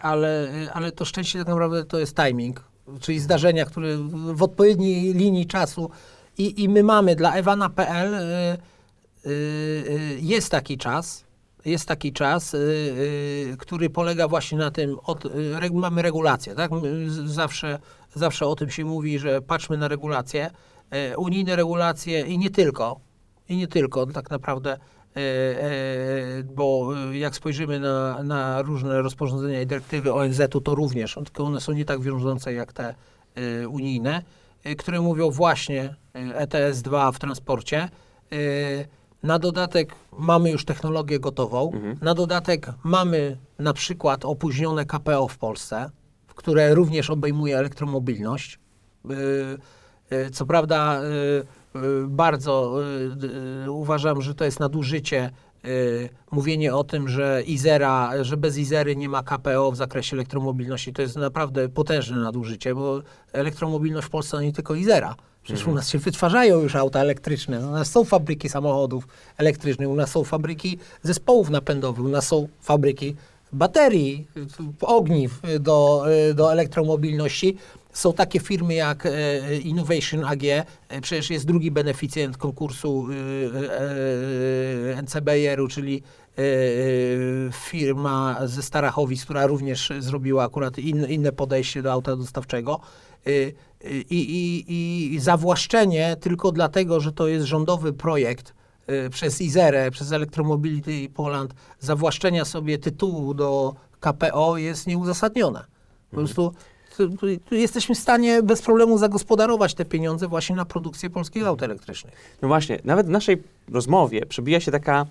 ale, 0.00 0.48
ale 0.72 0.92
to 0.92 1.04
szczęście 1.04 1.38
tak 1.38 1.48
naprawdę 1.48 1.84
to 1.84 1.98
jest 1.98 2.16
timing, 2.16 2.64
czyli 3.00 3.20
zdarzenia, 3.20 3.64
które 3.64 3.96
w 4.34 4.42
odpowiedniej 4.42 5.14
linii 5.14 5.46
czasu 5.46 5.90
i, 6.38 6.62
i 6.62 6.68
my 6.68 6.82
mamy 6.82 7.16
dla 7.16 7.34
ewana.pl 7.34 8.14
jest 10.20 10.50
taki 10.50 10.78
czas, 10.78 11.24
jest 11.64 11.88
taki 11.88 12.12
czas, 12.12 12.56
który 13.58 13.90
polega 13.90 14.28
właśnie 14.28 14.58
na 14.58 14.70
tym, 14.70 14.98
od, 15.04 15.24
mamy 15.72 16.02
regulację, 16.02 16.54
tak? 16.54 16.70
Zawsze, 17.24 17.78
zawsze 18.14 18.46
o 18.46 18.54
tym 18.54 18.70
się 18.70 18.84
mówi, 18.84 19.18
że 19.18 19.42
patrzmy 19.42 19.76
na 19.76 19.88
regulacje, 19.88 20.50
e, 20.90 21.16
unijne 21.16 21.56
regulacje 21.56 22.20
i 22.20 22.38
nie 22.38 22.50
tylko, 22.50 23.00
i 23.48 23.56
nie 23.56 23.68
tylko 23.68 24.06
tak 24.06 24.30
naprawdę, 24.30 24.72
e, 24.72 25.20
e, 25.20 26.42
bo 26.42 26.88
jak 27.12 27.34
spojrzymy 27.34 27.80
na, 27.80 28.22
na 28.22 28.62
różne 28.62 29.02
rozporządzenia 29.02 29.62
i 29.62 29.66
dyrektywy 29.66 30.12
ONZ-u, 30.12 30.60
to 30.60 30.74
również, 30.74 31.14
tylko 31.14 31.44
one 31.44 31.60
są 31.60 31.72
nie 31.72 31.84
tak 31.84 32.00
wiążące 32.00 32.52
jak 32.52 32.72
te 32.72 32.94
unijne, 33.68 34.22
które 34.78 35.00
mówią 35.00 35.30
właśnie 35.30 35.94
e, 36.14 36.46
ETS-2 36.46 37.12
w 37.12 37.18
transporcie. 37.18 37.88
Na 39.22 39.38
dodatek 39.38 39.94
mamy 40.18 40.50
już 40.50 40.64
technologię 40.64 41.20
gotową. 41.20 41.72
Na 42.02 42.14
dodatek 42.14 42.70
mamy 42.84 43.36
na 43.58 43.72
przykład 43.72 44.24
opóźnione 44.24 44.84
KPO 44.84 45.28
w 45.28 45.38
Polsce, 45.38 45.90
które 46.34 46.74
również 46.74 47.10
obejmuje 47.10 47.58
elektromobilność. 47.58 48.58
Y, 49.10 49.14
y, 50.16 50.30
Co 50.30 50.46
prawda, 50.46 51.00
y, 51.02 51.44
bardzo 52.08 52.78
uważam, 53.68 54.22
że 54.22 54.34
to 54.34 54.44
jest 54.44 54.60
nadużycie 54.60 55.30
mówienie 56.30 56.74
o 56.74 56.84
tym, 56.84 57.08
że 57.08 57.42
Izera, 57.46 58.24
że 58.24 58.36
bez 58.36 58.58
Izery 58.58 58.96
nie 58.96 59.08
ma 59.08 59.22
KPO 59.22 59.72
w 59.72 59.76
zakresie 59.76 60.16
elektromobilności. 60.16 60.92
To 60.92 61.02
jest 61.02 61.16
naprawdę 61.16 61.68
potężne 61.68 62.16
nadużycie, 62.16 62.74
bo 62.74 63.02
elektromobilność 63.32 64.06
w 64.06 64.10
Polsce 64.10 64.36
to 64.36 64.42
nie 64.42 64.52
tylko 64.52 64.74
Izera. 64.74 65.16
Przecież 65.42 65.66
u 65.66 65.74
nas 65.74 65.88
się 65.90 65.98
wytwarzają 65.98 66.60
już 66.60 66.76
auta 66.76 67.00
elektryczne. 67.00 67.68
U 67.68 67.70
nas 67.70 67.90
są 67.90 68.04
fabryki 68.04 68.48
samochodów 68.48 69.08
elektrycznych, 69.36 69.88
u 69.88 69.94
nas 69.94 70.10
są 70.10 70.24
fabryki 70.24 70.78
zespołów 71.02 71.50
napędowych, 71.50 72.04
u 72.04 72.08
nas 72.08 72.26
są 72.26 72.48
fabryki 72.60 73.16
baterii, 73.54 74.26
ogniw 74.80 75.40
do, 75.60 76.04
y, 76.30 76.34
do 76.34 76.52
elektromobilności. 76.52 77.56
Są 77.92 78.12
takie 78.12 78.40
firmy 78.40 78.74
jak 78.74 79.06
e, 79.06 79.56
Innovation 79.56 80.24
AG, 80.24 80.44
e, 80.44 80.64
przecież 81.00 81.30
jest 81.30 81.46
drugi 81.46 81.70
beneficjent 81.70 82.36
konkursu 82.36 83.06
e, 84.96 85.02
NCBR-u, 85.02 85.68
czyli 85.68 86.02
e, 86.38 86.42
e, 86.42 86.44
firma 87.52 88.46
ze 88.46 88.62
Starachowic, 88.62 89.24
która 89.24 89.46
również 89.46 89.92
zrobiła 89.98 90.44
akurat 90.44 90.78
in, 90.78 91.04
inne 91.04 91.32
podejście 91.32 91.82
do 91.82 91.92
auta 91.92 92.16
dostawczego. 92.16 92.80
I, 94.10 94.20
i, 94.20 95.14
I 95.14 95.20
zawłaszczenie 95.20 96.16
tylko 96.20 96.52
dlatego, 96.52 97.00
że 97.00 97.12
to 97.12 97.28
jest 97.28 97.46
rządowy 97.46 97.92
projekt, 97.92 98.54
przez 99.10 99.40
Izerę, 99.40 99.90
przez 99.90 100.12
Electromobility 100.12 101.08
Poland, 101.14 101.54
zawłaszczenia 101.80 102.44
sobie 102.44 102.78
tytułu 102.78 103.34
do 103.34 103.74
KPO 104.00 104.56
jest 104.56 104.86
nieuzasadnione. 104.86 105.64
Po 106.10 106.16
prostu 106.16 106.52
tu, 106.96 107.08
tu, 107.08 107.26
tu 107.48 107.54
jesteśmy 107.54 107.94
w 107.94 107.98
stanie 107.98 108.42
bez 108.42 108.62
problemu 108.62 108.98
zagospodarować 108.98 109.74
te 109.74 109.84
pieniądze 109.84 110.28
właśnie 110.28 110.56
na 110.56 110.64
produkcję 110.64 111.10
polskich 111.10 111.46
aut 111.46 111.62
elektrycznych. 111.62 112.14
No 112.42 112.48
właśnie, 112.48 112.78
nawet 112.84 113.06
w 113.06 113.10
naszej 113.10 113.42
rozmowie 113.72 114.26
przebija 114.26 114.60
się 114.60 114.72
taka 114.72 115.06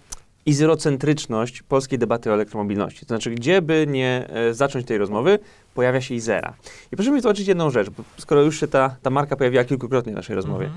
izerocentryczność 0.45 1.61
polskiej 1.61 1.99
debaty 1.99 2.31
o 2.31 2.33
elektromobilności. 2.33 2.99
To 2.99 3.07
znaczy, 3.07 3.31
gdzie 3.31 3.61
by 3.61 3.85
nie 3.89 4.27
e, 4.29 4.53
zacząć 4.53 4.87
tej 4.87 4.97
rozmowy, 4.97 5.39
pojawia 5.73 6.01
się 6.01 6.15
Izera. 6.15 6.53
I 6.91 6.95
proszę 6.95 7.11
mi 7.11 7.21
zobaczyć 7.21 7.47
jedną 7.47 7.69
rzecz, 7.69 7.89
bo 7.89 8.03
skoro 8.17 8.41
już 8.41 8.59
się 8.59 8.67
ta, 8.67 8.95
ta 9.01 9.09
marka 9.09 9.35
pojawiła 9.35 9.63
kilkukrotnie 9.63 10.13
w 10.13 10.15
naszej 10.15 10.35
rozmowie. 10.35 10.69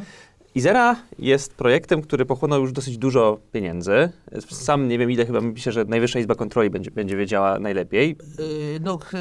Izera 0.56 0.96
jest 1.18 1.54
projektem, 1.54 2.02
który 2.02 2.26
pochłonął 2.26 2.60
już 2.60 2.72
dosyć 2.72 2.98
dużo 2.98 3.38
pieniędzy. 3.52 4.08
Sam 4.50 4.88
nie 4.88 4.98
wiem 4.98 5.10
ile, 5.10 5.26
chyba 5.26 5.40
myślę, 5.40 5.72
że 5.72 5.84
Najwyższa 5.84 6.18
Izba 6.18 6.34
Kontroli 6.34 6.70
będzie, 6.70 6.90
będzie 6.90 7.16
wiedziała 7.16 7.58
najlepiej. 7.58 8.16
Yy, 8.38 8.80
No, 8.80 8.98
k- 8.98 9.18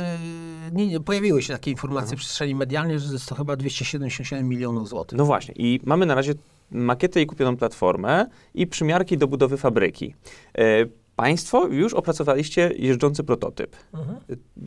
nie, 0.73 0.87
nie, 0.87 0.99
pojawiły 0.99 1.41
się 1.41 1.53
takie 1.53 1.71
informacje 1.71 2.17
w 2.17 2.19
przestrzeni 2.19 2.55
medialnej, 2.55 2.99
że 2.99 3.13
jest 3.13 3.29
to 3.29 3.35
chyba 3.35 3.55
277 3.55 4.47
milionów 4.49 4.89
złotych. 4.89 5.17
No 5.17 5.25
właśnie, 5.25 5.53
i 5.57 5.79
mamy 5.83 6.05
na 6.05 6.15
razie 6.15 6.33
makietę 6.71 7.21
i 7.21 7.25
kupioną 7.25 7.57
platformę 7.57 8.25
i 8.53 8.67
przymiarki 8.67 9.17
do 9.17 9.27
budowy 9.27 9.57
fabryki. 9.57 10.15
E, 10.57 10.85
państwo 11.15 11.67
już 11.67 11.93
opracowaliście 11.93 12.71
jeżdżący 12.77 13.23
prototyp. 13.23 13.75
Mhm. 13.93 14.17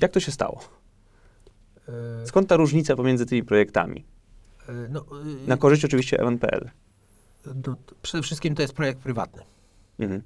Jak 0.01 0.13
to 0.13 0.21
się 0.21 0.33
stało? 0.33 0.61
Yy, 1.89 1.95
Skąd 2.27 2.49
ta 2.49 2.57
różnica 2.57 2.97
pomiędzy 2.97 3.27
tymi 3.27 3.43
projektami? 3.45 4.05
Yy, 4.69 4.89
no, 4.91 5.05
yy, 5.25 5.47
Na 5.47 5.57
korzyść 5.57 5.85
oczywiście 5.85 6.21
Evan.pl. 6.21 6.71
no, 7.67 7.77
przede 8.03 8.23
wszystkim 8.23 8.55
to 8.55 8.63
jest 8.63 8.75
projekt 8.75 9.01
prywatny. 9.01 9.43
Mhm. 9.99 10.23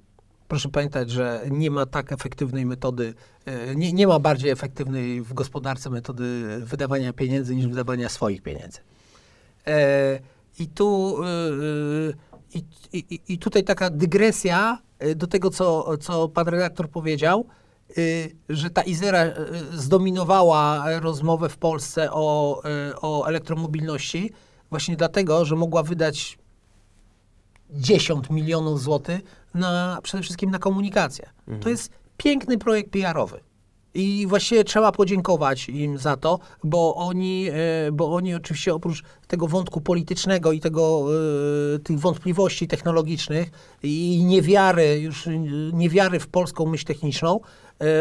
proszę 0.48 0.68
pamiętać, 0.68 1.10
że 1.10 1.42
nie 1.50 1.70
ma 1.70 1.86
tak 1.86 2.12
efektywnej 2.12 2.66
metody, 2.66 3.14
e, 3.44 3.74
nie, 3.74 3.92
nie 3.92 4.06
ma 4.06 4.18
bardziej 4.18 4.50
efektywnej 4.50 5.22
w 5.22 5.34
gospodarce 5.34 5.90
metody 5.90 6.44
wydawania 6.60 7.12
pieniędzy 7.12 7.56
niż 7.56 7.66
wydawania 7.66 8.08
swoich 8.08 8.42
pieniędzy. 8.42 8.78
E, 9.66 10.20
I 10.58 10.66
tu 10.66 11.18
i, 12.54 12.64
i, 12.92 13.20
i 13.28 13.38
tutaj 13.38 13.64
taka 13.64 13.90
dygresja 13.90 14.78
do 15.16 15.26
tego, 15.26 15.50
co, 15.50 15.96
co 15.96 16.28
pan 16.28 16.48
redaktor 16.48 16.90
powiedział, 16.90 17.46
y, 17.48 17.61
że 18.48 18.70
ta 18.70 18.82
Izera 18.82 19.24
y, 19.24 19.32
zdominowała 19.72 20.84
rozmowę 21.00 21.48
w 21.48 21.56
Polsce 21.56 22.08
o, 22.12 22.62
y, 22.90 23.00
o 23.00 23.26
elektromobilności 23.26 24.32
właśnie 24.70 24.96
dlatego, 24.96 25.44
że 25.44 25.56
mogła 25.56 25.82
wydać 25.82 26.38
10 27.70 28.30
milionów 28.30 28.82
złotych 28.82 29.20
na, 29.54 29.98
przede 30.02 30.22
wszystkim 30.22 30.50
na 30.50 30.58
komunikację. 30.58 31.30
To 31.60 31.68
jest 31.68 31.92
piękny 32.16 32.58
projekt 32.58 32.90
PR-owy. 32.90 33.40
I 33.94 34.26
właściwie 34.28 34.64
trzeba 34.64 34.92
podziękować 34.92 35.68
im 35.68 35.98
za 35.98 36.16
to, 36.16 36.38
bo 36.64 36.94
oni, 36.94 37.48
bo 37.92 38.14
oni 38.14 38.34
oczywiście 38.34 38.74
oprócz 38.74 39.02
tego 39.26 39.46
wątku 39.46 39.80
politycznego 39.80 40.52
i 40.52 40.60
tego, 40.60 41.06
tych 41.84 41.98
wątpliwości 41.98 42.68
technologicznych 42.68 43.50
i 43.82 44.24
niewiary, 44.24 45.00
już 45.00 45.28
niewiary 45.72 46.20
w 46.20 46.26
polską 46.26 46.66
myśl 46.66 46.84
techniczną, 46.84 47.40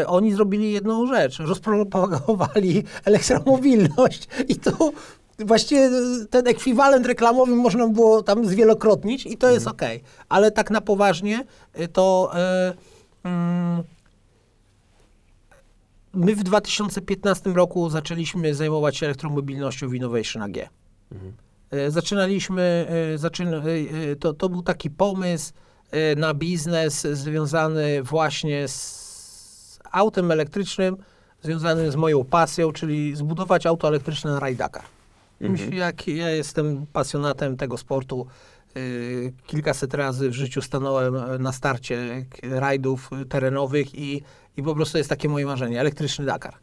oni 0.06 0.32
zrobili 0.34 0.72
jedną 0.72 1.06
rzecz. 1.06 1.38
Rozpropagowali 1.38 2.84
elektromobilność 3.04 4.28
i 4.48 4.56
to 4.56 4.92
właściwie 5.38 5.90
ten 6.30 6.46
ekwiwalent 6.46 7.06
reklamowy 7.06 7.56
można 7.56 7.88
było 7.88 8.22
tam 8.22 8.46
zwielokrotnić 8.46 9.26
i 9.26 9.36
to 9.36 9.50
jest 9.50 9.66
okej. 9.66 10.02
Ale 10.28 10.50
tak 10.50 10.70
na 10.70 10.80
poważnie 10.80 11.44
e, 11.72 11.88
to... 11.88 12.32
E, 12.34 12.74
mm, 13.24 13.82
My 16.14 16.34
w 16.34 16.42
2015 16.42 17.50
roku 17.50 17.90
zaczęliśmy 17.90 18.54
zajmować 18.54 18.96
się 18.96 19.06
elektromobilnością 19.06 19.88
w 19.88 19.94
Innovation 19.94 20.42
AG. 20.42 20.56
E, 21.70 21.90
Zaczynaliśmy, 21.90 22.86
e, 23.14 23.18
zaczyna, 23.18 23.56
e, 23.56 23.60
e, 23.60 24.16
to, 24.16 24.32
to 24.32 24.48
był 24.48 24.62
taki 24.62 24.90
pomysł 24.90 25.52
e, 25.90 26.16
na 26.16 26.34
biznes 26.34 27.02
związany 27.02 28.02
właśnie 28.02 28.68
z 28.68 29.01
autem 29.92 30.30
elektrycznym, 30.30 30.96
związany 31.42 31.90
z 31.90 31.96
moją 31.96 32.24
pasją, 32.24 32.72
czyli 32.72 33.16
zbudować 33.16 33.66
auto 33.66 33.88
elektryczne 33.88 34.30
na 34.30 34.40
Rajdaka. 34.40 34.82
Myślę, 35.40 35.76
jak 35.76 36.06
ja 36.06 36.30
jestem 36.30 36.86
pasjonatem 36.92 37.56
tego 37.56 37.78
sportu, 37.78 38.26
y, 38.76 39.32
kilkaset 39.46 39.94
razy 39.94 40.30
w 40.30 40.34
życiu 40.34 40.62
stanąłem 40.62 41.16
e, 41.16 41.38
na 41.38 41.52
starcie 41.52 42.26
rajdów 42.42 43.10
y, 43.22 43.26
terenowych 43.26 43.94
i, 43.94 44.22
i 44.56 44.62
po 44.62 44.74
prostu 44.74 44.98
jest 44.98 45.10
takie 45.10 45.28
moje 45.28 45.46
marzenie, 45.46 45.80
elektryczny 45.80 46.24
Dakar. 46.24 46.54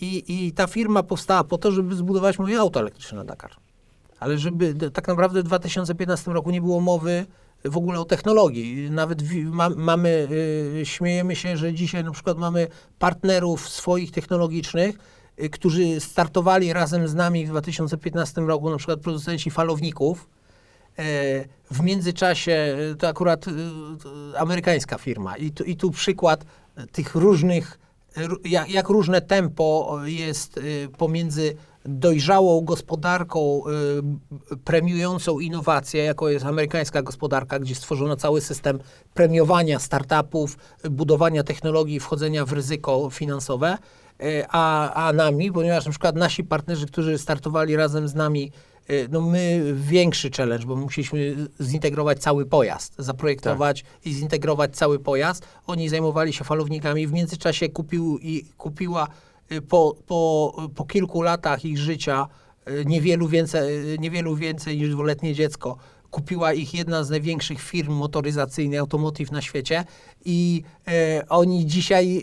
I, 0.00 0.24
I 0.28 0.52
ta 0.52 0.66
firma 0.66 1.02
powstała 1.02 1.44
po 1.44 1.58
to, 1.58 1.72
żeby 1.72 1.94
zbudować 1.94 2.38
moje 2.38 2.58
auto 2.58 2.80
elektryczne 2.80 3.18
na 3.18 3.24
Dakar. 3.24 3.50
Ale 4.20 4.38
żeby 4.38 4.90
tak 4.90 5.08
naprawdę 5.08 5.42
w 5.42 5.44
2015 5.44 6.30
roku 6.30 6.50
nie 6.50 6.60
było 6.60 6.80
mowy 6.80 7.26
w 7.64 7.76
ogóle 7.76 8.00
o 8.00 8.04
technologii. 8.04 8.90
Nawet 8.90 9.22
ma, 9.44 9.68
mamy, 9.70 10.28
y, 10.80 10.86
śmiejemy 10.86 11.36
się, 11.36 11.56
że 11.56 11.74
dzisiaj 11.74 12.04
na 12.04 12.10
przykład 12.10 12.38
mamy 12.38 12.68
partnerów 12.98 13.68
swoich 13.68 14.10
technologicznych, 14.10 14.96
y, 15.42 15.50
którzy 15.50 16.00
startowali 16.00 16.72
razem 16.72 17.08
z 17.08 17.14
nami 17.14 17.46
w 17.46 17.48
2015 17.48 18.40
roku, 18.40 18.70
na 18.70 18.76
przykład 18.76 19.00
producenci 19.00 19.50
falowników. 19.50 20.28
E, 20.98 21.04
W 21.70 21.80
międzyczasie 21.82 22.52
e, 22.52 22.94
to 22.94 23.08
akurat 23.08 23.44
amerykańska 24.38 24.98
firma 24.98 25.36
i 25.36 25.50
tu, 25.50 25.64
i 25.64 25.76
tu 25.76 25.90
przykład 25.90 26.44
tych 26.92 27.14
różnych, 27.14 27.78
ró- 28.16 28.36
jak, 28.44 28.70
jak 28.70 28.88
różne 28.88 29.20
tempo 29.20 29.98
jest 30.04 30.60
pomiędzy 30.98 31.56
dojrzałą 31.84 32.60
gospodarką 32.60 33.62
b- 34.02 34.56
premiującą 34.64 35.40
innowacje, 35.40 36.04
jaką 36.04 36.26
jest 36.26 36.44
amerykańska 36.46 37.02
gospodarka, 37.02 37.58
gdzie 37.58 37.74
stworzono 37.74 38.16
cały 38.16 38.40
system 38.40 38.78
premiowania 39.14 39.78
startupów, 39.78 40.56
budowania 40.90 41.42
technologii, 41.42 42.00
wchodzenia 42.00 42.44
w 42.44 42.52
ryzyko 42.52 43.10
finansowe, 43.10 43.78
e, 44.20 44.46
a, 44.48 44.92
a 45.08 45.12
nami, 45.12 45.52
ponieważ 45.52 45.84
na 45.84 45.90
przykład 45.90 46.16
nasi 46.16 46.44
partnerzy, 46.44 46.86
którzy 46.86 47.18
startowali 47.18 47.76
razem 47.76 48.08
z 48.08 48.14
nami, 48.14 48.52
e, 48.88 49.08
no 49.08 49.20
my 49.20 49.72
większy 49.76 50.30
challenge, 50.36 50.66
bo 50.66 50.76
musieliśmy 50.76 51.36
zintegrować 51.60 52.18
cały 52.18 52.46
pojazd, 52.46 52.94
zaprojektować 52.98 53.84
i 54.04 54.12
zintegrować 54.12 54.76
cały 54.76 54.98
pojazd. 54.98 55.46
Oni 55.66 55.88
zajmowali 55.88 56.32
się 56.32 56.44
falownikami. 56.44 57.06
W 57.06 57.12
międzyczasie 57.12 57.68
kupił 57.68 58.18
i 58.18 58.44
kupiła 58.58 59.08
po, 59.60 59.96
po, 60.06 60.52
po 60.74 60.84
kilku 60.84 61.22
latach 61.22 61.64
ich 61.64 61.78
życia 61.78 62.28
e, 62.64 62.84
niewielu 62.84 63.28
więcej, 63.28 63.98
niewielu 63.98 64.36
więcej 64.36 64.78
niż 64.78 64.90
dwuletnie 64.90 65.34
dziecko. 65.34 65.76
Kupiła 66.10 66.52
ich 66.52 66.74
jedna 66.74 67.04
z 67.04 67.10
największych 67.10 67.62
firm 67.62 67.92
motoryzacyjnych, 67.92 68.80
automotive 68.80 69.32
na 69.32 69.42
świecie 69.42 69.84
i 70.24 70.62
e, 70.88 71.22
oni 71.28 71.66
dzisiaj, 71.66 72.22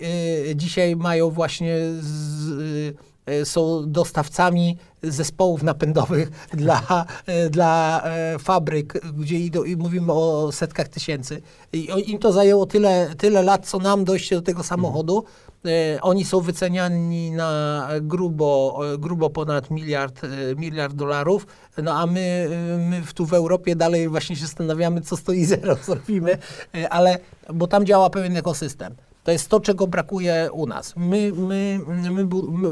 e, 0.52 0.56
dzisiaj 0.56 0.96
mają 0.96 1.30
właśnie 1.30 1.76
z, 2.00 2.96
są 3.44 3.92
dostawcami 3.92 4.78
zespołów 5.04 5.64
napędowych 5.64 6.32
dla, 6.54 7.06
e, 7.26 7.50
dla 7.50 8.02
e, 8.04 8.40
fabryk, 8.40 8.94
gdzie 9.18 9.40
idą, 9.40 9.64
i 9.64 9.76
mówimy 9.76 10.14
o 10.14 10.52
setkach 10.52 10.88
tysięcy. 10.88 11.42
I 11.74 12.12
im 12.12 12.20
to 12.20 12.32
zajęło 12.32 12.66
tyle, 12.66 13.14
tyle 13.18 13.44
lat, 13.44 13.68
co 13.68 13.80
nam 13.80 14.06
dojście 14.06 14.36
do 14.36 14.42
tego 14.42 14.64
samochodu. 14.64 15.24
E, 15.66 16.02
Oni 16.02 16.26
są 16.26 16.40
wyceniani 16.40 17.32
na 17.32 17.88
grubo, 18.02 18.80
e, 18.94 18.98
grubo 18.98 19.30
ponad 19.30 19.72
miliard, 19.72 20.24
e, 20.24 20.56
miliard 20.56 20.96
dolarów, 20.96 21.48
no 21.84 21.94
a 21.94 22.06
my, 22.06 22.50
e, 22.52 22.78
my 22.78 23.04
tu 23.16 23.26
w 23.26 23.34
Europie 23.34 23.76
dalej 23.76 24.10
właśnie 24.10 24.36
się 24.36 24.42
zastanawiamy, 24.46 25.02
co 25.02 25.18
stoi 25.18 25.46
zero 25.46 25.76
zrobimy, 25.86 26.38
e, 26.76 26.90
ale, 26.90 27.18
bo 27.54 27.68
tam 27.68 27.86
działa 27.86 28.10
pewien 28.10 28.38
ekosystem. 28.38 28.96
To 29.24 29.32
jest 29.32 29.50
to, 29.50 29.60
czego 29.60 29.88
brakuje 29.88 30.50
u 30.52 30.66
nas. 30.66 30.94
My, 30.98 31.32
my, 31.32 31.80
my, 31.88 32.12
my 32.12 32.26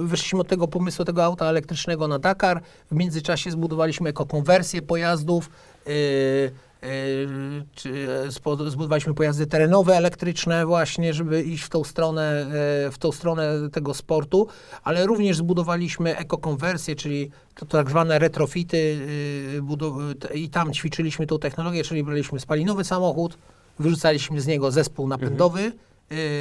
wyszliśmy 0.07 0.39
od 0.39 0.47
tego 0.47 0.67
pomysłu 0.67 1.05
tego 1.05 1.23
auta 1.23 1.45
elektrycznego 1.45 2.07
na 2.07 2.19
Dakar. 2.19 2.61
W 2.91 2.95
międzyczasie 2.95 3.51
zbudowaliśmy 3.51 4.09
ekokonwersję 4.09 4.81
pojazdów. 4.81 5.49
Yy, 5.85 5.93
yy, 6.81 7.65
e, 8.27 8.71
zbudowaliśmy 8.71 9.13
pojazdy 9.13 9.47
terenowe 9.47 9.97
elektryczne 9.97 10.65
właśnie, 10.65 11.13
żeby 11.13 11.43
iść 11.43 11.63
w 11.63 11.69
tą 11.69 11.83
stronę, 11.83 12.47
e, 12.87 12.91
w 12.91 12.97
tą 12.97 13.11
stronę 13.11 13.69
tego 13.71 13.93
sportu, 13.93 14.47
ale 14.83 15.05
również 15.05 15.37
zbudowaliśmy 15.37 16.17
ekokonwersję, 16.17 16.95
czyli 16.95 17.31
to 17.55 17.65
tak 17.65 17.89
zwane 17.89 18.19
retrofity 18.19 18.77
yy, 20.31 20.39
i 20.39 20.49
tam 20.49 20.73
ćwiczyliśmy 20.73 21.27
tą 21.27 21.39
technologię, 21.39 21.83
czyli 21.83 22.03
braliśmy 22.03 22.39
spalinowy 22.39 22.83
samochód, 22.83 23.37
wyrzucaliśmy 23.79 24.41
z 24.41 24.47
niego 24.47 24.71
zespół 24.71 25.07
napędowy, 25.07 25.61
y, 25.61 25.86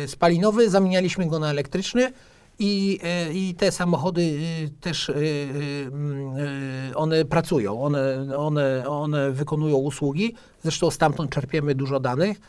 spalinowy, 0.07 0.71
zamienialiśmy 0.71 1.27
go 1.27 1.39
na 1.39 1.51
elektryczny 1.51 2.13
i, 2.59 3.01
y, 3.29 3.35
i 3.35 3.55
te 3.55 3.73
samochody 3.73 4.23
y, 4.23 4.71
też 4.81 5.09
y, 5.09 5.13
y, 5.13 5.17
y, 6.91 6.97
one 6.97 7.25
pracują, 7.25 7.83
one, 7.83 8.37
one, 8.37 8.89
one 8.89 9.31
wykonują 9.31 9.77
usługi, 9.77 10.35
zresztą 10.63 10.91
stamtąd 10.91 11.31
czerpiemy 11.31 11.75
dużo 11.75 12.01
danych 12.01 12.41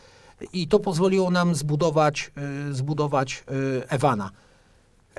i 0.54 0.68
to 0.68 0.80
pozwoliło 0.80 1.32
nam 1.32 1.56
zbudować, 1.56 2.32
y, 2.70 2.74
zbudować 2.74 3.44
y, 3.52 3.90
Ewana. 3.90 4.32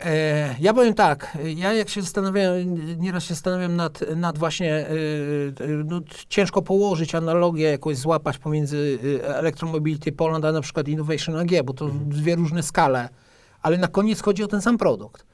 E, 0.04 0.54
Ja 0.60 0.74
powiem 0.74 0.94
tak, 0.94 1.38
ja 1.56 1.72
jak 1.72 1.88
się 1.88 2.02
zastanawiam, 2.02 2.52
nieraz 2.98 3.24
się 3.24 3.34
zastanawiam 3.34 3.76
nad, 3.76 4.16
nad 4.16 4.38
właśnie, 4.38 4.74
e, 4.74 4.84
e, 4.84 5.66
no, 5.84 6.00
ciężko 6.28 6.62
położyć 6.62 7.14
analogię, 7.14 7.70
jakoś 7.70 7.96
złapać 7.96 8.38
pomiędzy 8.38 8.98
Electromobility 9.22 10.12
Poland 10.12 10.44
a 10.44 10.52
na 10.52 10.60
przykład 10.60 10.88
Innovation 10.88 11.36
AG, 11.36 11.62
bo 11.64 11.74
to 11.74 11.88
dwie 11.88 12.36
różne 12.36 12.62
skale, 12.62 13.08
ale 13.62 13.78
na 13.78 13.88
koniec 13.88 14.20
chodzi 14.20 14.44
o 14.44 14.48
ten 14.48 14.62
sam 14.62 14.78
produkt. 14.78 15.24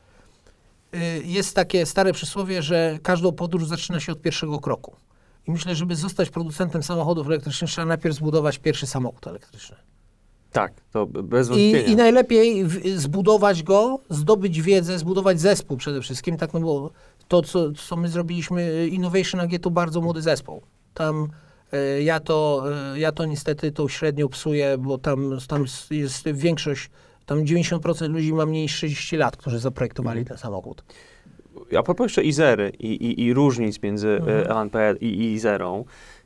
Jest 1.24 1.56
takie 1.56 1.86
stare 1.86 2.12
przysłowie, 2.12 2.62
że 2.62 2.98
każdą 3.02 3.32
podróż 3.32 3.66
zaczyna 3.66 4.00
się 4.00 4.12
od 4.12 4.22
pierwszego 4.22 4.60
kroku. 4.60 4.96
I 5.48 5.50
myślę, 5.50 5.74
żeby 5.74 5.96
zostać 5.96 6.30
producentem 6.30 6.82
samochodów 6.82 7.26
elektrycznych, 7.26 7.70
trzeba 7.70 7.86
najpierw 7.86 8.16
zbudować 8.16 8.58
pierwszy 8.58 8.86
samochód 8.86 9.26
elektryczny. 9.26 9.76
Tak, 10.54 10.72
to 10.92 11.06
bez 11.06 11.48
wątpienia. 11.48 11.80
I, 11.80 11.90
I 11.90 11.96
najlepiej 11.96 12.64
w, 12.64 13.00
zbudować 13.00 13.62
go, 13.62 13.98
zdobyć 14.10 14.62
wiedzę, 14.62 14.98
zbudować 14.98 15.40
zespół 15.40 15.76
przede 15.76 16.00
wszystkim. 16.00 16.36
Tak, 16.36 16.52
no 16.52 16.60
bo 16.60 16.90
to, 17.28 17.42
co, 17.42 17.72
co 17.72 17.96
my 17.96 18.08
zrobiliśmy, 18.08 18.88
Innovation 18.88 19.40
AG 19.40 19.50
to 19.60 19.70
bardzo 19.70 20.00
młody 20.00 20.22
zespół. 20.22 20.62
Tam 20.94 21.28
e, 21.72 22.02
ja 22.02 22.20
to, 22.20 22.64
e, 22.94 22.98
ja 22.98 23.12
to 23.12 23.26
niestety 23.26 23.72
tą 23.72 23.88
średnią 23.88 24.28
psuję, 24.28 24.78
bo 24.78 24.98
tam, 24.98 25.38
tam 25.48 25.64
jest 25.90 26.28
większość, 26.28 26.90
tam 27.26 27.44
90% 27.44 28.08
ludzi 28.08 28.32
ma 28.32 28.46
mniej 28.46 28.62
niż 28.62 28.76
30 28.76 29.16
lat, 29.16 29.36
którzy 29.36 29.58
zaprojektowali 29.58 30.24
ten 30.24 30.38
samochód. 30.38 30.84
A 31.78 31.82
propos 31.82 32.04
jeszcze 32.04 32.22
Izery 32.22 32.72
i, 32.78 32.86
i, 32.86 33.22
i 33.22 33.34
różnic 33.34 33.82
między 33.82 34.08
Mhm. 34.08 34.38
mhm. 34.38 34.58
LNP 34.58 34.94
i, 35.00 35.06
i 35.06 35.32
Izerą. 35.32 35.84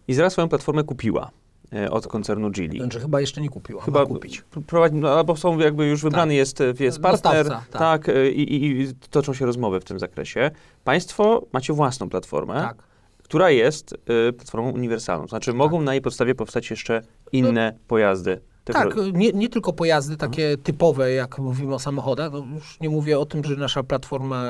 Izera 0.09 0.31
swoją 0.31 0.49
platformę 0.49 0.85
kupiła. 0.85 1.31
E, 1.73 1.91
od 1.91 2.07
koncernu 2.07 2.51
Geely. 2.51 2.79
Znaczy 2.79 3.01
chyba 3.01 3.21
jeszcze 3.21 3.41
nie 3.41 3.49
kupił, 3.49 3.79
Chyba 3.79 4.07
kupić. 4.07 4.45
prowadzi, 4.67 4.95
no, 4.95 5.09
albo 5.11 5.37
są 5.37 5.59
jakby 5.59 5.87
już 5.87 6.03
wybrany 6.03 6.35
jest, 6.35 6.61
e, 6.61 6.73
jest 6.81 7.01
partner, 7.01 7.45
Dostawca, 7.45 7.79
tak. 7.79 8.05
tak, 8.05 8.17
e, 8.17 8.31
i, 8.31 8.55
i, 8.55 8.81
i 8.81 8.95
toczą 9.11 9.35
się 9.35 9.47
rozmowy 9.47 9.81
w 9.81 9.85
tym 9.85 9.99
zakresie. 9.99 10.51
Państwo 10.85 11.47
macie 11.53 11.73
własną 11.73 12.09
platformę, 12.09 12.55
Tak. 12.55 12.77
która 13.23 13.51
jest 13.51 13.95
e, 14.29 14.33
platformą 14.33 14.71
uniwersalną. 14.71 15.29
Znaczy 15.29 15.53
mogą 15.55 15.81
na 15.83 15.95
jej 15.95 16.03
podstawie 16.03 16.35
powstać 16.35 16.71
jeszcze 16.71 17.03
inne 17.33 17.75
pojazdy. 17.89 18.41
Te 18.65 18.73
Tak, 18.73 18.97
nie, 19.13 19.33
nie 19.33 19.49
tylko 19.49 19.73
pojazdy 19.73 20.17
takie 20.17 20.57
typowe, 20.57 21.13
jak 21.13 21.39
mówimy 21.39 21.75
o 21.75 21.79
samochodach. 21.79 22.33
No 22.33 22.45
już 22.55 22.81
nie 22.81 22.91
mówię 22.91 23.19
o 23.19 23.27
tym, 23.27 23.45
że 23.45 23.57
nasza 23.57 23.83
platforma 23.83 24.45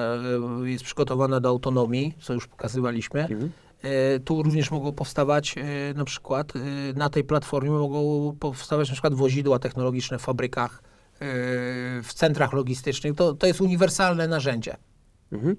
jest 0.65 0.85
przygotowana 0.85 1.41
do 1.41 1.49
autonomii, 1.49 2.15
co 2.21 2.35
już 2.35 2.47
pokazywaliśmy. 2.47 3.21
Mhm. 3.21 3.51
E, 3.83 4.21
Tu 4.21 4.43
również 4.43 4.71
mogą 4.71 4.93
powstawać 4.93 5.55
e, 5.59 5.95
na 5.95 6.05
przykład 6.05 6.53
e, 6.57 6.59
na 6.99 7.11
tej 7.11 7.25
platformie 7.25 7.71
mogą 7.71 8.37
powstawać 8.41 8.89
na 8.89 8.93
przykład 8.93 9.15
wozidła 9.15 9.59
technologiczne 9.59 10.19
w 10.19 10.23
fabrykach, 10.23 10.83
w 12.03 12.15
centrach 12.15 12.53
logistycznych. 12.53 13.15
To, 13.15 13.35
to 13.35 13.47
jest 13.47 13.61
uniwersalne 13.61 14.29
narzędzie. 14.29 14.77
Mhm. 15.33 15.57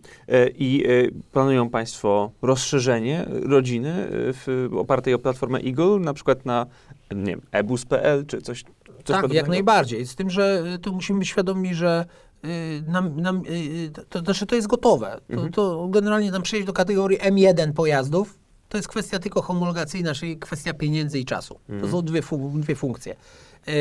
I 0.55 0.85
planują 1.31 1.69
Państwo 1.69 2.31
rozszerzenie 2.41 3.25
rodziny 3.29 3.93
w, 4.11 4.69
opartej 4.77 5.13
o 5.13 5.19
platformę 5.19 5.59
Eagle, 5.59 5.99
na 5.99 6.13
przykład 6.13 6.45
na, 6.45 6.65
nie 7.15 7.37
ebus.pl 7.51 8.25
czy 8.25 8.41
coś, 8.41 8.63
coś 8.63 8.67
tak, 8.95 9.05
podobnego? 9.05 9.33
jak 9.33 9.47
najbardziej. 9.47 10.05
Z 10.05 10.15
tym, 10.15 10.29
że 10.29 10.63
tu 10.81 10.93
musimy 10.93 11.19
być 11.19 11.27
świadomi, 11.27 11.75
że 11.75 12.05
nam, 12.87 13.21
nam, 13.21 13.41
y, 13.49 13.91
to, 13.93 14.03
to 14.09 14.19
znaczy 14.19 14.45
to 14.45 14.55
jest 14.55 14.67
gotowe. 14.67 15.21
To, 15.27 15.33
Mhm. 15.33 15.51
to 15.53 15.87
generalnie 15.89 16.31
nam 16.31 16.41
przejść 16.41 16.67
do 16.67 16.73
kategorii 16.73 17.19
M1 17.19 17.73
pojazdów, 17.73 18.39
to 18.69 18.77
jest 18.77 18.87
kwestia 18.87 19.19
tylko 19.19 19.41
homologacyjna, 19.41 20.13
czyli 20.13 20.37
kwestia 20.37 20.73
pieniędzy 20.73 21.19
i 21.19 21.25
czasu. 21.25 21.53
To 21.67 21.73
Mhm. 21.73 21.91
są 21.91 22.01
dwie, 22.01 22.21
fun- 22.21 22.59
dwie 22.59 22.75
funkcje. 22.75 23.15
Y, 23.67 23.71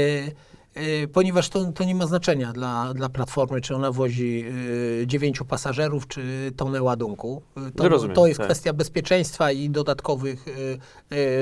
y, 0.76 1.08
Ponieważ 1.12 1.48
to, 1.48 1.72
to 1.72 1.84
nie 1.84 1.94
ma 1.94 2.06
znaczenia 2.06 2.52
dla, 2.52 2.94
dla 2.94 3.08
platformy, 3.08 3.60
czy 3.60 3.74
ona 3.74 3.92
wozi 3.92 4.44
y, 5.02 5.06
dziewięciu 5.06 5.44
pasażerów, 5.44 6.08
czy 6.08 6.52
tonę 6.56 6.82
ładunku. 6.82 7.42
Y, 7.68 7.72
To, 7.72 7.88
Rozumiem, 7.88 8.16
to 8.16 8.26
jest 8.26 8.38
tak. 8.38 8.46
kwestia 8.46 8.72
bezpieczeństwa 8.72 9.52
i 9.52 9.70
dodatkowych, 9.70 10.48
y, 10.48 10.78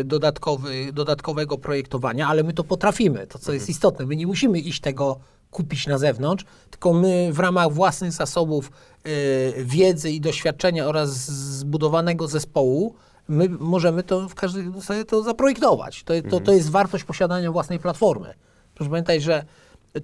y, 0.00 0.04
dodatkowy, 0.04 0.92
dodatkowego 0.92 1.58
projektowania, 1.58 2.28
ale 2.28 2.42
my 2.42 2.52
to 2.52 2.64
potrafimy, 2.64 3.26
to 3.26 3.38
co 3.38 3.52
jest 3.52 3.68
istotne. 3.68 4.06
My 4.06 4.16
nie 4.16 4.26
musimy 4.26 4.58
iść 4.60 4.80
tego 4.80 5.18
kupić 5.50 5.86
na 5.86 5.98
zewnątrz, 5.98 6.44
tylko 6.70 6.92
my 6.92 7.28
w 7.32 7.38
ramach 7.38 7.72
własnych 7.72 8.12
zasobów 8.12 8.70
y, 9.06 9.64
wiedzy 9.64 10.10
i 10.10 10.20
doświadczenia 10.20 10.86
oraz 10.86 11.10
zbudowanego 11.58 12.28
zespołu, 12.28 12.94
my 13.28 13.48
możemy 13.48 14.02
to 14.02 14.28
w 14.28 14.34
każdym 14.34 14.82
sobie 14.82 15.04
to 15.04 15.22
zaprojektować. 15.22 16.04
To, 16.04 16.14
to, 16.30 16.40
to 16.40 16.52
jest 16.52 16.70
wartość 16.70 17.04
posiadania 17.04 17.52
własnej 17.52 17.78
platformy. 17.78 18.34
Proszę 18.74 18.90
pamiętać, 18.90 19.22
że 19.22 19.44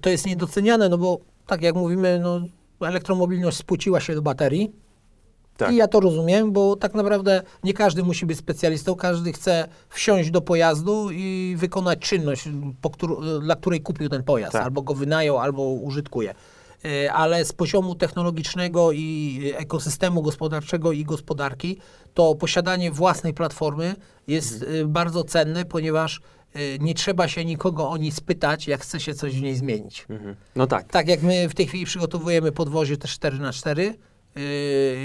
to 0.01 0.09
jest 0.09 0.25
niedoceniane, 0.25 0.89
no 0.89 0.97
bo 0.97 1.19
tak 1.47 1.61
jak 1.61 1.75
mówimy, 1.75 2.19
no, 2.23 2.41
elektromobilność 2.87 3.57
spłuciła 3.57 3.99
się 3.99 4.15
do 4.15 4.21
baterii, 4.21 4.71
Tak. 5.57 5.71
i 5.73 5.75
ja 5.75 5.87
to 5.87 5.99
rozumiem, 5.99 6.51
bo 6.51 6.75
tak 6.75 6.93
naprawdę 6.93 7.41
nie 7.63 7.73
każdy 7.73 8.03
musi 8.03 8.25
być 8.25 8.37
specjalistą, 8.37 8.95
każdy 8.95 9.33
chce 9.33 9.67
wsiąść 9.89 10.31
do 10.31 10.41
pojazdu 10.41 11.09
i 11.11 11.55
wykonać 11.57 11.99
czynność, 11.99 12.49
po 12.81 12.89
którą, 12.89 13.39
dla 13.39 13.55
której 13.55 13.81
kupił 13.81 14.09
ten 14.09 14.23
pojazd, 14.23 14.51
Tak. 14.53 14.63
albo 14.63 14.81
go 14.81 14.93
wynajął, 14.93 15.37
albo 15.39 15.63
użytkuje. 15.63 16.33
E, 16.85 17.13
Ale 17.13 17.45
z 17.45 17.53
poziomu 17.53 17.95
technologicznego 17.95 18.91
i 18.91 19.39
ekosystemu 19.55 20.21
gospodarczego 20.21 20.91
i 20.91 21.03
gospodarki, 21.05 21.77
to 22.13 22.35
posiadanie 22.35 22.91
własnej 22.91 23.33
platformy 23.33 23.95
jest 24.27 24.65
e, 24.81 24.85
bardzo 24.85 25.23
cenne, 25.23 25.65
ponieważ 25.65 26.21
e, 26.53 26.79
nie 26.79 26.93
trzeba 26.93 27.27
się 27.27 27.45
nikogo 27.45 27.89
o 27.89 27.97
nic 27.97 28.19
pytać, 28.19 28.67
jak 28.67 28.81
chce 28.81 28.99
się 28.99 29.13
coś 29.13 29.35
w 29.35 29.41
niej 29.41 29.55
zmienić. 29.55 30.05
Mhm. 30.09 30.35
No 30.55 30.67
tak. 30.67 30.91
Tak 30.91 31.07
jak 31.07 31.21
my 31.21 31.49
w 31.49 31.53
tej 31.55 31.67
chwili 31.67 31.85
przygotowujemy 31.85 32.51
podwozie 32.51 32.97
też 32.97 33.11
4 33.11 33.39
na 33.39 33.53
4 33.53 33.83
yy, 33.83 33.93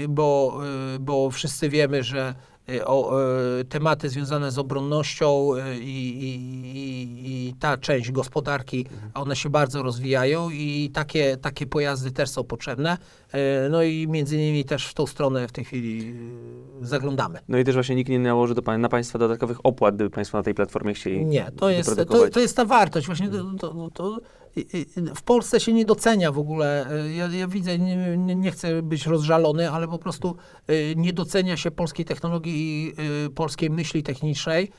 bo, 0.09 0.59
yy, 0.93 0.99
bo 0.99 1.29
wszyscy 1.29 1.69
wiemy, 1.69 2.03
że 2.03 2.35
yy, 2.67 2.85
o, 2.85 3.19
yy, 3.57 3.65
tematy 3.65 4.09
związane 4.09 4.51
z 4.51 4.57
obronnością 4.57 5.55
yy, 5.55 5.79
i, 5.79 6.23
i, 6.23 7.47
i, 7.47 7.53
ta 7.59 7.77
część 7.77 8.11
gospodarki, 8.11 8.85
one 9.13 9.35
się 9.35 9.49
bardzo 9.49 9.83
rozwijają 9.83 10.49
i 10.49 10.91
takie, 10.93 11.37
takie 11.37 11.65
pojazdy 11.65 12.11
też 12.11 12.29
są 12.29 12.43
potrzebne. 12.43 12.97
Yy, 13.33 13.39
No 13.69 13.83
i 13.83 14.07
między 14.07 14.35
innymi 14.35 14.65
też 14.65 14.87
w 14.87 14.93
tą 14.93 15.07
stronę 15.07 15.47
w 15.47 15.51
tej 15.51 15.65
chwili 15.65 16.07
yy, 16.07 16.87
zaglądamy. 16.87 17.39
No 17.47 17.57
i 17.57 17.63
też 17.63 17.73
właśnie 17.73 17.95
nikt 17.95 18.09
nie 18.09 18.19
nałoży 18.19 18.55
do, 18.55 18.77
na 18.77 18.89
Państwa 18.89 19.19
dodatkowych 19.19 19.57
opłat, 19.63 19.95
gdyby 19.95 20.09
Państwo 20.09 20.37
na 20.37 20.43
tej 20.43 20.53
platformie 20.53 20.93
chcieli 20.93 21.25
Nie, 21.25 21.51
to 21.57 21.69
jest, 21.69 21.95
to, 22.07 22.29
to 22.29 22.39
jest 22.39 22.55
ta 22.55 22.65
wartość. 22.65 23.07
Właśnie 23.07 23.29
to, 23.29 23.43
to, 23.59 23.89
to, 23.93 24.17
w 25.15 25.21
Polsce 25.21 25.59
się 25.59 25.73
nie 25.73 25.85
docenia 25.85 26.31
w 26.31 26.39
ogóle. 26.39 26.87
e, 26.91 27.13
Ja, 27.13 27.27
ja 27.27 27.47
widzę, 27.47 27.79
nie, 27.79 28.17
nie, 28.17 28.51
chcę 28.51 28.81
być 28.81 29.05
rozżalony, 29.05 29.71
ale 29.71 29.87
po 29.87 29.97
prostu 29.97 30.35
nie 30.95 31.13
docenia 31.13 31.57
się 31.57 31.71
polskiej 31.71 32.05
technologii 32.05 32.53
i 32.55 32.93
polskiej 33.31 33.69
myśli 33.69 34.03
technicznej. 34.03 34.71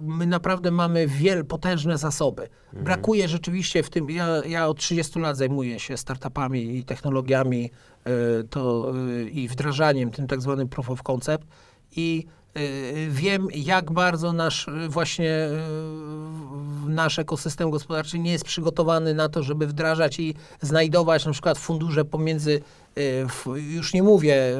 My 0.00 0.26
naprawdę 0.26 0.70
mamy 0.70 1.06
wiel, 1.06 1.44
potężne 1.44 1.98
zasoby. 1.98 2.48
Brakuje 2.72 3.28
rzeczywiście 3.28 3.82
w 3.82 3.90
tym, 3.90 4.10
ja, 4.10 4.42
ja 4.46 4.66
od 4.68 4.78
30 4.78 5.18
lat 5.18 5.36
zajmuję 5.36 5.80
się 5.80 5.96
startupami 5.96 6.76
i 6.76 6.84
technologiami 6.84 7.70
to, 8.50 8.92
i 9.32 9.48
wdrażaniem, 9.48 10.10
tym 10.10 10.26
tak 10.26 10.40
zwanym 10.40 10.68
proof 10.68 10.90
of 10.90 11.02
concept 11.02 11.46
i 11.96 12.26
y, 12.26 12.39
wiem, 13.08 13.48
jak 13.54 13.92
bardzo 13.92 14.32
nasz 14.32 14.68
y, 14.68 14.88
właśnie 14.88 15.48
y, 16.86 16.90
nasz 16.90 17.18
ekosystem 17.18 17.70
gospodarczy 17.70 18.18
nie 18.18 18.32
jest 18.32 18.44
przygotowany 18.44 19.14
na 19.14 19.28
to, 19.28 19.42
żeby 19.42 19.66
wdrażać 19.66 20.20
i 20.20 20.34
znajdować 20.60 21.26
na 21.26 21.32
przykład 21.32 21.58
fundusze 21.58 22.04
pomiędzy, 22.04 22.60
y, 22.98 23.26
już 23.56 23.94
nie 23.94 24.02
mówię 24.02 24.56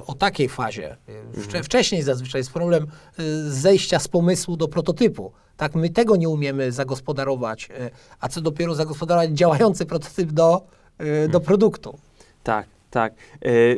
y, 0.00 0.04
o 0.06 0.14
takiej 0.14 0.48
fazie. 0.48 0.96
Y, 1.38 1.42
Wcze, 1.42 1.62
Wcześniej 1.62 2.02
zazwyczaj 2.02 2.38
jest 2.38 2.52
problem 2.52 2.86
y, 3.18 3.50
zejścia 3.50 3.98
z 3.98 4.08
pomysłu 4.08 4.56
do 4.56 4.68
prototypu. 4.68 5.32
Tak, 5.56 5.74
my 5.74 5.90
tego 5.90 6.16
nie 6.16 6.28
umiemy 6.28 6.72
zagospodarować, 6.72 7.68
y, 7.70 7.90
a 8.20 8.28
co 8.28 8.40
dopiero 8.40 8.74
zagospodarować 8.74 9.30
działający 9.30 9.86
prototyp 9.86 10.32
do, 10.32 10.66
y, 11.00 11.28
do 11.28 11.40
produktu. 11.40 11.98
Tak, 12.42 12.66
tak. 12.96 13.14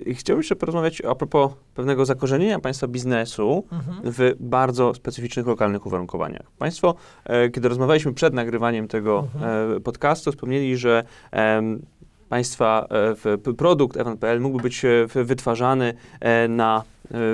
E, 0.07 0.14
chciałbym 0.14 0.40
jeszcze 0.40 0.57
porozmawiać 0.57 1.00
a 1.00 1.14
propos 1.14 1.52
pewnego 1.74 2.04
zakorzenienia 2.04 2.59
Państwa 2.59 2.87
biznesu 2.87 3.64
w 4.04 4.35
bardzo 4.40 4.94
specyficznych 4.94 5.46
lokalnych 5.46 5.87
uwarunkowaniach. 5.87 6.50
Państwo, 6.59 6.94
e, 7.24 7.50
kiedy 7.50 7.68
rozmawialiśmy 7.68 8.14
przed 8.14 8.35
nagrywaniem 8.35 8.88
tego 8.88 9.28
e, 9.76 9.81
podcastu, 9.81 10.33
wspomnieli, 10.33 10.76
że 10.76 11.04
em, 11.31 11.83
Państwa 12.29 12.87
e, 13.25 13.55
produkt 13.55 13.97
Evan.pl 13.97 14.41
mógłby 14.41 14.62
być 14.62 14.85
e, 14.85 15.07
wytwarzany 15.25 15.95
e, 16.21 16.49
na, 16.49 16.83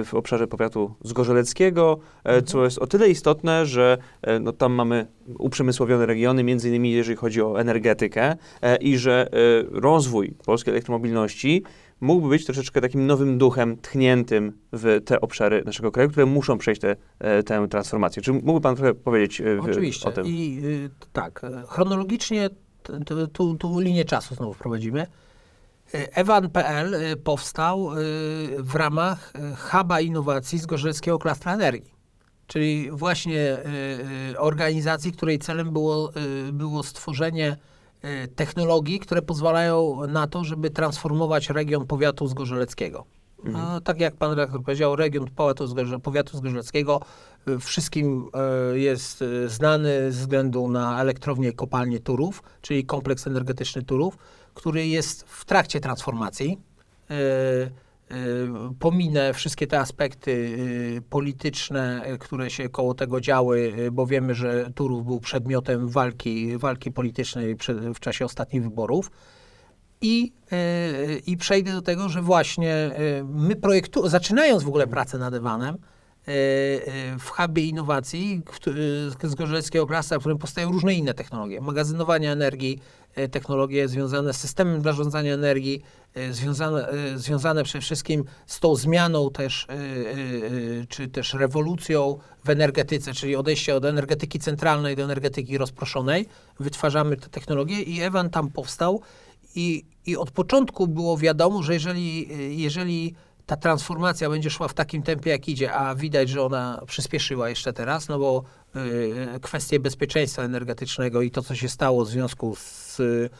w 0.05 0.15
obszarze 0.15 0.47
powiatu 0.47 0.95
zgorzeleckiego, 1.05 1.99
e, 2.25 2.43
co 2.43 2.65
jest 2.65 2.79
o 2.79 2.87
tyle 2.87 3.09
istotne, 3.09 3.67
że 3.67 3.99
no, 4.41 4.53
tam 4.53 4.73
mamy 4.73 5.07
uprzemysłowione 5.39 6.07
regiony, 6.07 6.45
między 6.45 6.69
innymi 6.69 6.93
jeżeli 6.93 7.17
chodzi 7.17 7.43
o 7.43 7.61
energetykę 7.61 8.37
i 8.81 8.99
że 8.99 9.29
rozwój 9.71 10.35
polskiej 10.47 10.73
elektromobilności 10.73 11.63
mógłby 12.01 12.29
być 12.29 12.45
troszeczkę 12.45 12.81
takim 12.81 13.07
nowym 13.07 13.39
duchem 13.39 13.77
tchniętym 13.77 14.53
w 14.73 15.01
te 15.05 15.21
obszary 15.21 15.63
naszego 15.67 15.93
kraju, 15.93 16.11
które 16.11 16.27
muszą 16.27 16.59
przejść 16.59 16.81
te, 16.81 16.97
tę 17.43 17.69
transformację. 17.71 18.23
Czy 18.23 18.33
mógłby 18.33 18.61
Pan 18.61 18.77
trochę 18.77 18.95
powiedzieć 18.95 19.43
Oczywiście. 19.71 20.09
o 20.09 20.13
tym? 20.13 20.27
I 20.27 20.61
y, 20.65 20.91
tak, 21.13 21.43
chronologicznie 21.69 22.51
tu, 23.33 23.55
tu 23.55 23.81
linię 23.81 24.05
czasu 24.05 24.35
znowu 24.35 24.55
wprowadzimy. 24.55 25.07
E, 25.95 26.17
Evan.pl 26.17 26.95
e, 26.95 27.17
powstał 27.17 27.93
e, 27.93 27.95
w 28.59 28.75
ramach 28.75 29.33
e, 29.35 29.57
huba 29.57 30.01
innowacji 30.01 30.59
z 30.59 30.67
Gorzelskiego 30.67 31.19
Klastra 31.19 31.55
Energii. 31.55 31.95
Czyli 32.47 32.91
właśnie 32.91 33.59
organizacji, 34.39 35.13
której 35.13 35.39
celem 35.39 35.73
było, 35.73 36.13
było 36.53 36.83
stworzenie 36.83 37.57
technologii, 38.37 39.01
które 39.01 39.23
pozwalają 39.23 40.07
na 40.07 40.27
to, 40.27 40.45
żeby 40.45 40.71
transformować 40.71 41.51
region 41.51 41.87
powiatu 41.87 42.27
zgorzeleckiego. 42.27 43.05
A, 43.55 43.81
tak 43.81 44.01
jak 44.01 44.17
pan 44.17 44.31
redaktor 44.31 44.63
powiedział, 44.63 44.97
region 44.97 45.27
Zgorze- 45.27 46.01
powiatu 46.01 46.37
zgorzeleckiego 46.37 47.01
y, 47.49 47.59
wszystkim 47.59 48.29
e, 48.73 48.79
jest 48.79 49.23
e, 49.23 49.49
znany 49.49 50.13
ze 50.13 50.21
względu 50.21 50.69
na 50.69 51.01
elektrownię 51.01 51.53
kopalnię 51.53 52.01
Turów, 52.01 52.43
czyli 52.61 52.85
kompleks 52.85 53.27
energetyczny 53.27 53.83
Turów, 53.83 54.19
który 54.55 54.87
jest 54.87 55.25
w 55.29 55.45
trakcie 55.45 55.81
transformacji. 55.81 56.59
Pominę 58.79 59.35
wszystkie 59.35 59.67
te 59.67 59.81
aspekty 59.81 60.59
polityczne, 61.11 62.05
które 62.21 62.51
się 62.51 62.69
koło 62.69 62.95
tego 62.95 63.21
działy, 63.21 63.73
bo 63.93 64.07
wiemy, 64.07 64.35
że 64.35 64.71
Turów 64.75 65.05
był 65.07 65.21
przedmiotem 65.21 65.89
walki, 65.89 66.59
walki 66.59 66.93
politycznej 66.93 67.57
w 67.95 68.01
czasie 68.01 68.25
ostatnich 68.25 68.63
wyborów. 68.63 69.11
I, 70.01 70.33
e, 70.53 71.17
I 71.27 71.37
przejdę 71.37 71.73
do 71.73 71.83
tego, 71.83 72.09
że 72.09 72.23
właśnie 72.23 72.75
e, 72.75 73.25
my 73.25 73.57
projektu, 73.57 74.09
zaczynając 74.09 74.63
w 74.63 74.69
ogóle 74.69 74.87
pracę 74.87 75.19
nad 75.19 75.35
Evanem, 75.35 75.75
e, 75.75 75.79
w 77.19 77.29
hubie 77.29 77.67
innowacji 77.67 78.43
z 79.23 79.35
Gorzeleckiego 79.35 79.87
Klasa, 79.87 80.17
w 80.17 80.21
którym 80.21 80.39
powstają 80.39 80.73
różne 80.73 80.95
inne 80.95 81.15
technologie. 81.15 81.61
Magazynowania 81.61 82.33
energii, 82.33 82.79
technologie 83.31 83.89
związane 83.89 84.33
z 84.33 84.37
systemem 84.37 84.83
zarządzania 84.83 85.35
energii, 85.35 85.83
związane, 86.31 86.89
związane 87.15 87.65
przede 87.65 87.83
wszystkim 87.83 88.25
z 88.47 88.61
tą 88.61 88.75
zmianą 88.75 89.31
też, 89.31 89.67
czy 90.89 91.09
też 91.09 91.35
rewolucją 91.35 92.19
w 92.45 92.51
energetyce, 92.51 93.13
czyli 93.13 93.37
odejście 93.37 93.75
od 93.75 93.85
energetyki 93.85 94.39
centralnej 94.39 94.97
do 94.97 95.03
energetyki 95.03 95.59
rozproszonej. 95.59 96.27
Wytwarzamy 96.61 97.17
te 97.17 97.29
technologie 97.29 97.83
i 97.83 98.01
Ewan 98.01 98.31
tam 98.31 98.51
powstał 98.51 99.03
i, 99.55 99.85
i 100.07 100.17
od 100.17 100.31
początku 100.31 100.87
było 100.89 101.19
wiadomo, 101.19 101.63
że 101.63 101.75
jeżeli, 101.75 102.29
jeżeli 102.63 103.15
ta 103.47 103.57
transformacja 103.57 104.31
będzie 104.31 104.51
szła 104.51 104.69
w 104.69 104.75
takim 104.75 105.03
tempie, 105.03 105.31
jak 105.31 105.49
idzie, 105.49 105.73
a 105.73 105.95
widać, 105.95 106.29
że 106.29 106.43
ona 106.43 106.83
przyspieszyła 106.87 107.49
jeszcze 107.49 107.73
teraz, 107.73 108.09
no 108.09 108.19
bo 108.19 108.43
y, 108.77 109.41
kwestie 109.41 109.81
bezpieczeństwa 109.81 110.43
energetycznego 110.43 111.23
i 111.23 111.31
to, 111.31 111.43
co 111.43 111.55
się 111.55 111.69
stało 111.69 112.05
w 112.05 112.09
związku 112.09 112.57
z 112.57 113.01
y, 113.01 113.31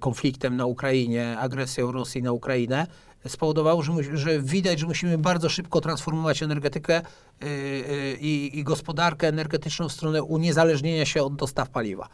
konfliktem 0.00 0.56
na 0.56 0.66
Ukrainie, 0.66 1.38
agresją 1.38 1.92
Rosji 1.92 2.22
na 2.22 2.32
Ukrainę, 2.32 2.86
spowodowało, 3.28 3.82
że, 3.82 3.92
że 4.12 4.40
widać, 4.40 4.78
że 4.78 4.86
musimy 4.86 5.18
bardzo 5.18 5.48
szybko 5.48 5.80
transformować 5.80 6.42
energetykę 6.42 7.00
y, 7.42 7.46
y, 7.46 8.18
i 8.20 8.64
gospodarkę 8.64 9.28
energetyczną 9.28 9.88
w 9.88 9.92
stronę 9.92 10.22
uniezależnienia 10.22 11.06
się 11.06 11.22
od 11.22 11.36
dostaw 11.36 11.70
paliwa. 11.70 12.08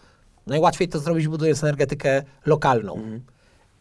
Najłatwiej 0.49 0.89
to 0.89 0.99
zrobić, 0.99 1.29
budując 1.29 1.65
energetykę 1.65 2.23
lokalną. 2.47 3.21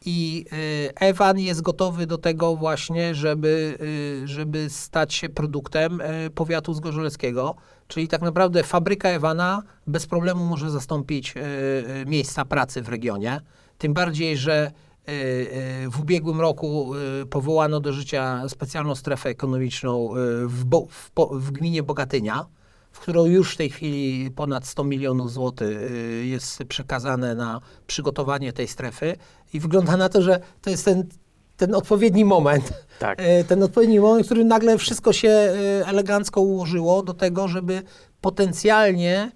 I 0.05 0.45
y, 0.53 0.95
Ewan 0.95 1.39
jest 1.39 1.61
gotowy 1.61 2.07
do 2.07 2.17
tego 2.17 2.55
właśnie, 2.55 3.15
żeby, 3.15 3.77
y, 4.23 4.27
żeby 4.27 4.69
stać 4.69 5.13
się 5.13 5.29
produktem 5.29 6.01
y, 6.01 6.29
powiatu 6.29 6.73
zgorzeleckiego. 6.73 7.55
Czyli 7.87 8.07
tak 8.07 8.21
naprawdę 8.21 8.63
fabryka 8.63 9.09
Ewana 9.09 9.63
bez 9.87 10.07
problemu 10.07 10.45
może 10.45 10.71
zastąpić 10.71 11.33
miejsca 12.05 12.45
pracy 12.45 12.81
w 12.81 12.89
regionie. 12.89 13.41
Tym 13.77 13.93
bardziej, 13.93 14.37
że 14.37 14.71
w 15.91 15.99
ubiegłym 16.01 16.41
roku 16.41 16.91
powołano 17.29 17.79
do 17.79 17.93
życia 17.93 18.49
specjalną 18.49 18.95
strefę 18.95 19.29
ekonomiczną 19.29 20.09
w, 20.47 20.65
w, 20.89 21.11
w 21.31 21.51
gminie 21.51 21.83
Bogatynia 21.83 22.45
w 22.97 22.99
którą 22.99 23.25
już 23.25 23.53
w 23.53 23.57
tej 23.57 23.69
chwili 23.69 24.31
ponad 24.31 24.67
100 24.67 24.83
milionów 24.83 25.31
złotych 25.31 25.77
y, 25.91 26.25
jest 26.25 26.63
przekazane 26.67 27.35
na 27.35 27.61
przygotowanie 27.87 28.53
tej 28.53 28.67
strefy 28.67 29.15
i 29.53 29.59
wygląda 29.59 29.97
na 29.97 30.09
to, 30.09 30.21
że 30.21 30.39
to 30.61 30.69
jest 30.69 30.85
ten, 30.85 31.03
ten 31.57 31.75
odpowiedni 31.75 32.25
moment, 32.25 32.73
Tak. 32.99 33.21
y, 33.21 33.43
ten 33.47 33.63
odpowiedni 33.63 33.99
moment, 33.99 34.23
w 34.23 34.25
którym 34.25 34.47
nagle 34.47 34.77
wszystko 34.77 35.13
się 35.13 35.29
y, 35.29 35.85
elegancko 35.85 36.41
ułożyło 36.41 37.03
do 37.03 37.13
tego, 37.13 37.47
żeby 37.47 37.81
potencjalnie, 38.21 39.31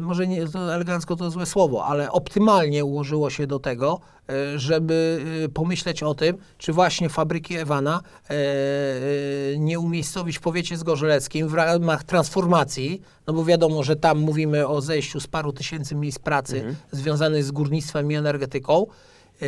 może 0.00 0.26
nie 0.26 0.46
to 0.46 0.74
elegancko 0.74 1.16
to 1.16 1.30
złe 1.30 1.46
słowo, 1.46 1.84
ale 1.84 2.12
optymalnie 2.12 2.84
ułożyło 2.84 3.30
się 3.30 3.46
do 3.46 3.58
tego, 3.58 4.00
y, 4.30 4.58
żeby 4.58 5.24
y, 5.44 5.48
pomyśleć 5.48 6.02
o 6.02 6.14
tym, 6.14 6.36
czy 6.58 6.72
właśnie 6.72 7.08
fabryki 7.08 7.56
Ewana 7.56 8.00
e, 8.30 8.34
e, 8.34 9.58
nie 9.58 9.80
umiejscowić 9.80 10.38
w 10.38 10.40
powiecie 10.40 10.76
zgorzeleckim 10.76 11.48
w 11.48 11.54
ramach 11.54 12.04
transformacji, 12.04 13.02
no 13.26 13.32
bo 13.32 13.44
wiadomo, 13.44 13.82
że 13.82 13.96
tam 13.96 14.18
mówimy 14.18 14.68
o 14.68 14.80
zejściu 14.80 15.20
z 15.20 15.26
paru 15.26 15.52
tysięcy 15.52 15.94
miejsc 15.94 16.18
pracy 16.18 16.76
związanych 16.92 17.44
z 17.44 17.50
górnictwem 17.50 18.12
i 18.12 18.14
energetyką, 18.14 18.86
e, 19.42 19.46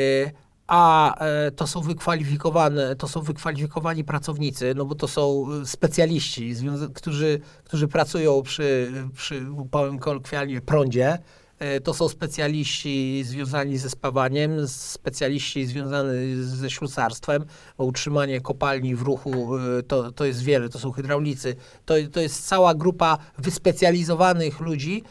a 0.67 1.15
e, 1.19 1.51
to 1.51 1.67
są 1.67 1.81
wykwalifikowane, 1.81 2.97
to 2.97 3.09
są 3.09 3.21
wykwalifikowani 3.21 4.05
pracownicy, 4.05 4.73
no 4.77 4.85
bo 4.85 4.95
to 4.95 5.09
są 5.09 5.47
e, 5.63 5.67
specjaliści, 5.67 6.55
którzy, 6.95 7.41
którzy 7.65 7.89
pracują 7.89 8.43
przy, 8.43 8.93
przy 9.15 9.47
powiem 9.71 9.99
kolokwialnie, 9.99 10.61
prądzie. 10.61 11.19
E, 11.59 11.81
To 11.81 11.95
są 11.95 12.09
specjaliści 12.09 13.25
związani 13.25 13.79
ze 13.79 13.91
spawaniem, 13.91 14.69
specjaliści 14.69 15.67
związani 15.67 16.35
ze 16.37 16.71
ślusarstwem, 16.71 17.45
bo 17.79 17.85
utrzymanie 17.85 18.41
kopalni 18.41 18.95
w 18.95 19.03
ruchu 19.03 19.49
to, 19.89 20.13
to 20.13 20.25
jest 20.25 20.43
wiele, 20.43 20.69
to 20.69 20.79
są 20.79 20.93
hydraulicy. 20.93 21.57
To, 21.85 21.95
to 22.13 22.21
jest 22.21 22.49
cała 22.49 22.75
grupa 22.75 23.19
wyspecjalizowanych 23.39 24.61
ludzi, 24.61 25.03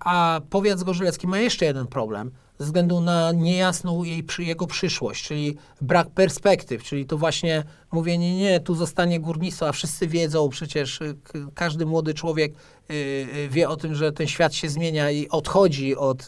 a 0.00 0.40
powiat 0.50 0.78
zgorzelecki 0.78 1.26
ma 1.26 1.38
jeszcze 1.38 1.64
jeden 1.64 1.86
problem 1.86 2.30
ze 2.58 2.64
względu 2.64 3.00
na 3.00 3.32
niejasną 3.32 4.04
jej, 4.04 4.24
jego 4.38 4.66
przyszłość, 4.66 5.24
czyli 5.24 5.56
brak 5.80 6.10
perspektyw, 6.10 6.82
czyli 6.82 7.06
to 7.06 7.18
właśnie 7.18 7.64
mówienie, 7.92 8.36
nie, 8.36 8.60
tu 8.60 8.74
zostanie 8.74 9.20
górnictwo, 9.20 9.68
a 9.68 9.72
wszyscy 9.72 10.06
wiedzą, 10.06 10.48
przecież 10.48 11.00
y, 11.00 11.16
każdy 11.54 11.86
młody 11.86 12.14
człowiek 12.14 12.52
y, 12.52 12.94
y, 12.94 13.48
wie 13.48 13.68
o 13.68 13.76
tym, 13.76 13.94
że 13.94 14.12
ten 14.12 14.26
świat 14.26 14.54
się 14.54 14.68
zmienia 14.68 15.10
i 15.10 15.28
odchodzi 15.28 15.96
od 15.96 16.26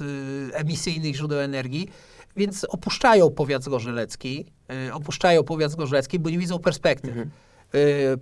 emisyjnych 0.52 1.16
źródeł 1.16 1.38
energii, 1.38 1.88
więc 2.36 2.64
opuszczają 2.64 3.30
powiat 3.30 3.64
zgorzelecki, 3.64 4.46
opuszczają 4.92 5.44
powiat 5.44 5.70
zgorzelecki, 5.70 6.18
bo 6.18 6.30
nie 6.30 6.38
widzą 6.38 6.58
perspektyw. 6.58 7.16
Y, 7.16 7.28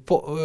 Po, 0.04 0.36
y, 0.38 0.42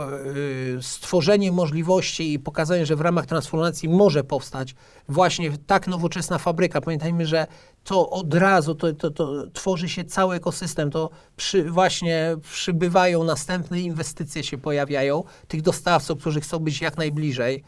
y, 0.00 0.78
y, 0.78 0.82
stworzenie 0.82 1.52
możliwości 1.52 2.32
i 2.32 2.38
pokazanie, 2.38 2.86
że 2.86 2.96
w 2.96 3.00
ramach 3.00 3.26
transformacji 3.26 3.88
może 3.88 4.24
powstać 4.24 4.74
właśnie 5.08 5.52
tak 5.66 5.88
nowoczesna 5.88 6.38
fabryka. 6.38 6.80
Pamiętajmy, 6.80 7.26
że 7.26 7.46
to 7.84 8.10
od 8.10 8.34
razu 8.34 8.74
to, 8.74 8.92
to, 8.92 9.10
to 9.10 9.46
tworzy 9.52 9.88
się 9.88 10.04
cały 10.04 10.36
ekosystem, 10.36 10.90
to 10.90 11.10
przy, 11.36 11.64
właśnie 11.64 12.36
przybywają 12.52 13.24
następne 13.24 13.80
inwestycje 13.80 14.44
się 14.44 14.58
pojawiają, 14.58 15.24
tych 15.48 15.62
dostawców, 15.62 16.20
którzy 16.20 16.40
chcą 16.40 16.58
być 16.58 16.80
jak 16.80 16.96
najbliżej 16.96 17.64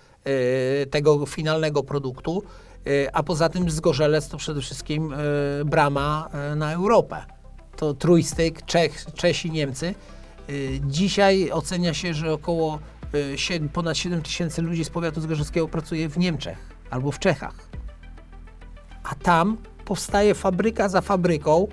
y, 0.82 0.86
tego 0.86 1.26
finalnego 1.26 1.82
produktu, 1.82 2.42
y, 2.86 3.08
a 3.12 3.22
poza 3.22 3.48
tym 3.48 3.70
Zgorzelec 3.70 4.28
to 4.28 4.36
przede 4.36 4.60
wszystkim 4.60 5.12
y, 5.12 5.16
brama 5.64 6.28
y, 6.52 6.56
na 6.56 6.72
Europę. 6.72 7.24
To 7.76 7.94
trójstyk, 7.94 8.66
Czech, 8.66 9.04
Czesi, 9.14 9.50
Niemcy. 9.50 9.94
Y, 10.50 10.80
Dzisiaj 10.86 11.50
ocenia 11.50 11.94
się, 11.94 12.14
że 12.14 12.32
około 12.32 12.78
y, 13.14 13.38
siedem- 13.38 13.68
ponad 13.68 13.96
7 13.96 14.22
tysięcy 14.22 14.62
ludzi 14.62 14.84
z 14.84 14.90
powiatu 14.90 15.20
zgorzelskiego 15.20 15.68
pracuje 15.68 16.08
w 16.08 16.18
Niemczech 16.18 16.58
albo 16.90 17.12
w 17.12 17.18
Czechach. 17.18 17.68
A 19.04 19.14
tam 19.14 19.56
powstaje 19.84 20.34
fabryka 20.34 20.88
za 20.88 21.00
fabryką 21.00 21.68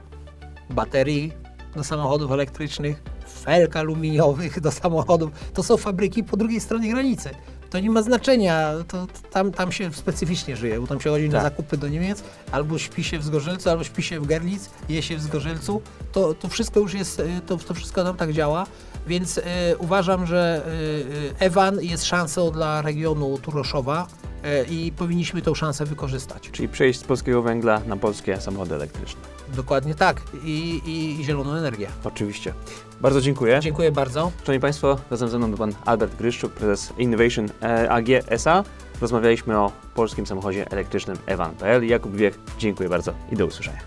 baterii 0.69 1.33
do 1.75 1.83
samochodów 1.83 2.31
elektrycznych, 2.31 3.03
felk 3.43 3.75
aluminiowych 3.75 4.59
do 4.59 4.71
samochodów. 4.71 5.31
To 5.53 5.63
są 5.63 5.77
fabryki 5.77 6.23
po 6.23 6.37
drugiej 6.37 6.59
stronie 6.59 6.89
granicy. 6.89 7.29
To 7.71 7.79
nie 7.79 7.89
ma 7.89 8.01
znaczenia, 8.01 8.71
to, 8.87 9.07
to 9.07 9.29
tam, 9.31 9.51
tam 9.51 9.71
się 9.71 9.93
specyficznie 9.93 10.55
żyje, 10.57 10.79
bo 10.81 10.87
tam 10.87 11.01
się 11.01 11.09
chodzi 11.09 11.29
na 11.29 11.41
Tak. 11.41 11.43
zakupy 11.43 11.77
do 11.77 11.87
Niemiec, 11.87 12.23
albo 12.51 12.77
śpi 12.79 13.03
się 13.03 13.19
w 13.19 13.23
Zgorzelcu, 13.23 13.69
albo 13.69 13.83
śpi 13.83 14.03
się 14.03 14.19
w 14.19 14.25
Gerlitz, 14.27 14.69
je 14.89 15.01
się 15.01 15.17
w 15.17 15.21
Zgorzelcu. 15.21 15.81
To, 16.11 16.33
to 16.33 16.47
wszystko 16.47 16.79
już 16.79 16.93
jest, 16.93 17.19
e, 17.19 17.41
to, 17.47 17.57
to 17.57 17.73
wszystko 17.73 18.03
tam 18.03 18.17
tak 18.17 18.33
działa, 18.33 18.65
więc 19.07 19.37
e, 19.37 19.41
uważam, 19.77 20.25
że 20.25 20.63
e, 20.65 21.39
e, 21.39 21.45
Ewan 21.45 21.81
jest 21.81 22.05
szansą 22.05 22.51
dla 22.51 22.81
regionu 22.81 23.37
Turoszowa 23.37 24.07
e, 24.43 24.63
i 24.63 24.91
powinniśmy 24.91 25.41
tę 25.41 25.55
szansę 25.55 25.85
wykorzystać. 25.85 26.49
Czyli 26.51 26.69
przejść 26.69 26.99
z 26.99 27.03
polskiego 27.03 27.41
węgla 27.41 27.81
na 27.87 27.97
polskie 27.97 28.41
samochody 28.41 28.75
elektryczne. 28.75 29.21
Dokładnie 29.55 29.95
tak. 29.95 30.21
I, 30.43 30.81
i, 30.85 31.21
i 31.21 31.23
zieloną 31.25 31.53
energię. 31.53 31.87
Oczywiście. 32.03 32.53
Bardzo 33.01 33.21
dziękuję. 33.21 33.59
Dziękuję 33.59 33.91
bardzo. 33.91 34.31
Szanowni 34.39 34.59
Państwo, 34.59 34.97
razem 35.11 35.29
ze 35.29 35.37
mną 35.37 35.47
był 35.47 35.57
Pan 35.57 35.73
Albert 35.85 36.15
Gryszczuk, 36.15 36.53
prezes 36.53 36.93
Innovation 36.97 37.49
e, 37.61 37.91
AG 37.91 38.05
SA. 38.27 38.63
Rozmawialiśmy 39.01 39.57
o 39.57 39.71
polskim 39.93 40.27
samochodzie 40.27 40.71
elektrycznym 40.71 41.17
Evan.pl. 41.25 41.87
Jakub 41.87 42.15
Wiech, 42.15 42.39
dziękuję 42.57 42.89
bardzo 42.89 43.13
i 43.31 43.35
do 43.35 43.45
usłyszenia. 43.45 43.79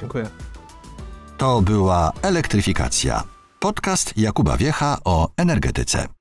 Dziękuję. 0.00 0.28
To 1.36 1.62
była 1.62 2.12
Elektryfikacja. 2.22 3.22
Podcast 3.58 4.12
Jakuba 4.16 4.56
Wiecha 4.56 4.98
o 5.04 5.28
energetyce. 5.36 6.17